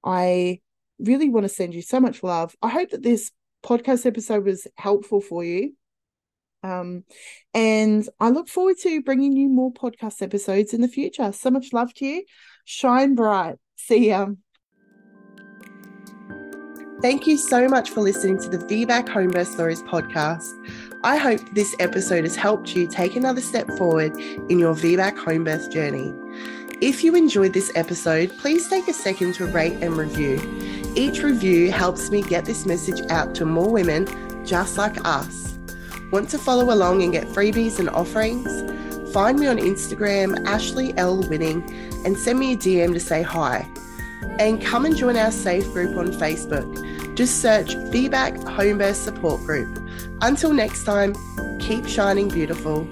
I 0.05 0.61
really 0.99 1.29
want 1.31 1.45
to 1.45 1.49
send 1.49 1.73
you 1.73 1.83
so 1.83 2.01
much 2.01 2.25
love. 2.25 2.57
I 2.61 2.71
hope 2.71 2.91
that 2.91 3.05
this 3.05 3.31
podcast 3.65 4.07
episode 4.07 4.45
was 4.45 4.67
helpful 4.77 5.21
for 5.21 5.45
you. 5.45 5.77
Um, 6.65 7.05
and 7.55 8.09
I 8.19 8.31
look 8.31 8.49
forward 8.49 8.79
to 8.79 9.03
bringing 9.03 9.37
you 9.37 9.49
more 9.49 9.73
podcast 9.73 10.21
episodes 10.21 10.75
in 10.75 10.81
the 10.81 10.89
future. 10.89 11.31
So 11.31 11.53
much 11.53 11.73
love 11.73 11.95
to 11.95 12.05
you. 12.05 12.25
Shine 12.65 13.15
bright. 13.15 13.55
See 13.77 14.09
ya. 14.09 14.31
Thank 17.05 17.27
you 17.27 17.37
so 17.37 17.69
much 17.69 17.91
for 17.91 18.01
listening 18.01 18.39
to 18.39 18.49
the 18.49 18.57
VBAC 18.57 19.09
Homebirth 19.09 19.49
Stories 19.49 19.83
podcast. 19.83 20.55
I 21.03 21.19
hope 21.19 21.39
this 21.53 21.77
episode 21.79 22.25
has 22.25 22.35
helped 22.35 22.75
you 22.75 22.87
take 22.87 23.15
another 23.15 23.43
step 23.43 23.69
forward 23.77 24.17
in 24.17 24.59
your 24.59 24.75
VBAC 24.75 25.15
homebirth 25.19 25.71
journey. 25.71 26.15
If 26.81 27.05
you 27.05 27.15
enjoyed 27.15 27.53
this 27.53 27.71
episode, 27.75 28.31
please 28.39 28.71
take 28.71 28.89
a 28.89 28.95
second 28.95 29.35
to 29.35 29.45
rate 29.45 29.83
and 29.83 29.99
review. 29.99 30.41
Each 30.97 31.23
review 31.23 31.71
helps 31.71 32.11
me 32.11 32.23
get 32.23 32.47
this 32.47 32.65
message 32.65 33.03
out 33.11 33.35
to 33.35 33.45
more 33.45 33.71
women 33.71 34.07
just 34.47 34.79
like 34.79 34.97
us. 35.07 35.59
Want 36.11 36.31
to 36.31 36.39
follow 36.39 36.73
along 36.73 37.03
and 37.03 37.13
get 37.13 37.27
freebies 37.27 37.79
and 37.79 37.91
offerings? 37.91 39.13
Find 39.13 39.39
me 39.39 39.47
on 39.47 39.59
Instagram, 39.59 40.43
Ashley 40.47 40.97
L. 40.97 41.21
Winning, 41.29 41.71
and 42.07 42.17
send 42.17 42.39
me 42.39 42.55
a 42.55 42.57
DM 42.57 42.95
to 42.95 43.01
say 43.01 43.21
hi. 43.21 43.71
And 44.39 44.59
come 44.63 44.87
and 44.87 44.97
join 44.97 45.19
our 45.19 45.31
safe 45.31 45.71
group 45.75 45.99
on 45.99 46.07
Facebook. 46.09 46.84
Just 47.15 47.41
search 47.41 47.77
VBAC 47.77 48.43
Homebirth 48.43 48.97
Support 48.97 49.41
Group. 49.43 49.79
Until 50.21 50.53
next 50.53 50.85
time, 50.85 51.15
keep 51.61 51.87
shining 51.87 52.29
beautiful. 52.29 52.89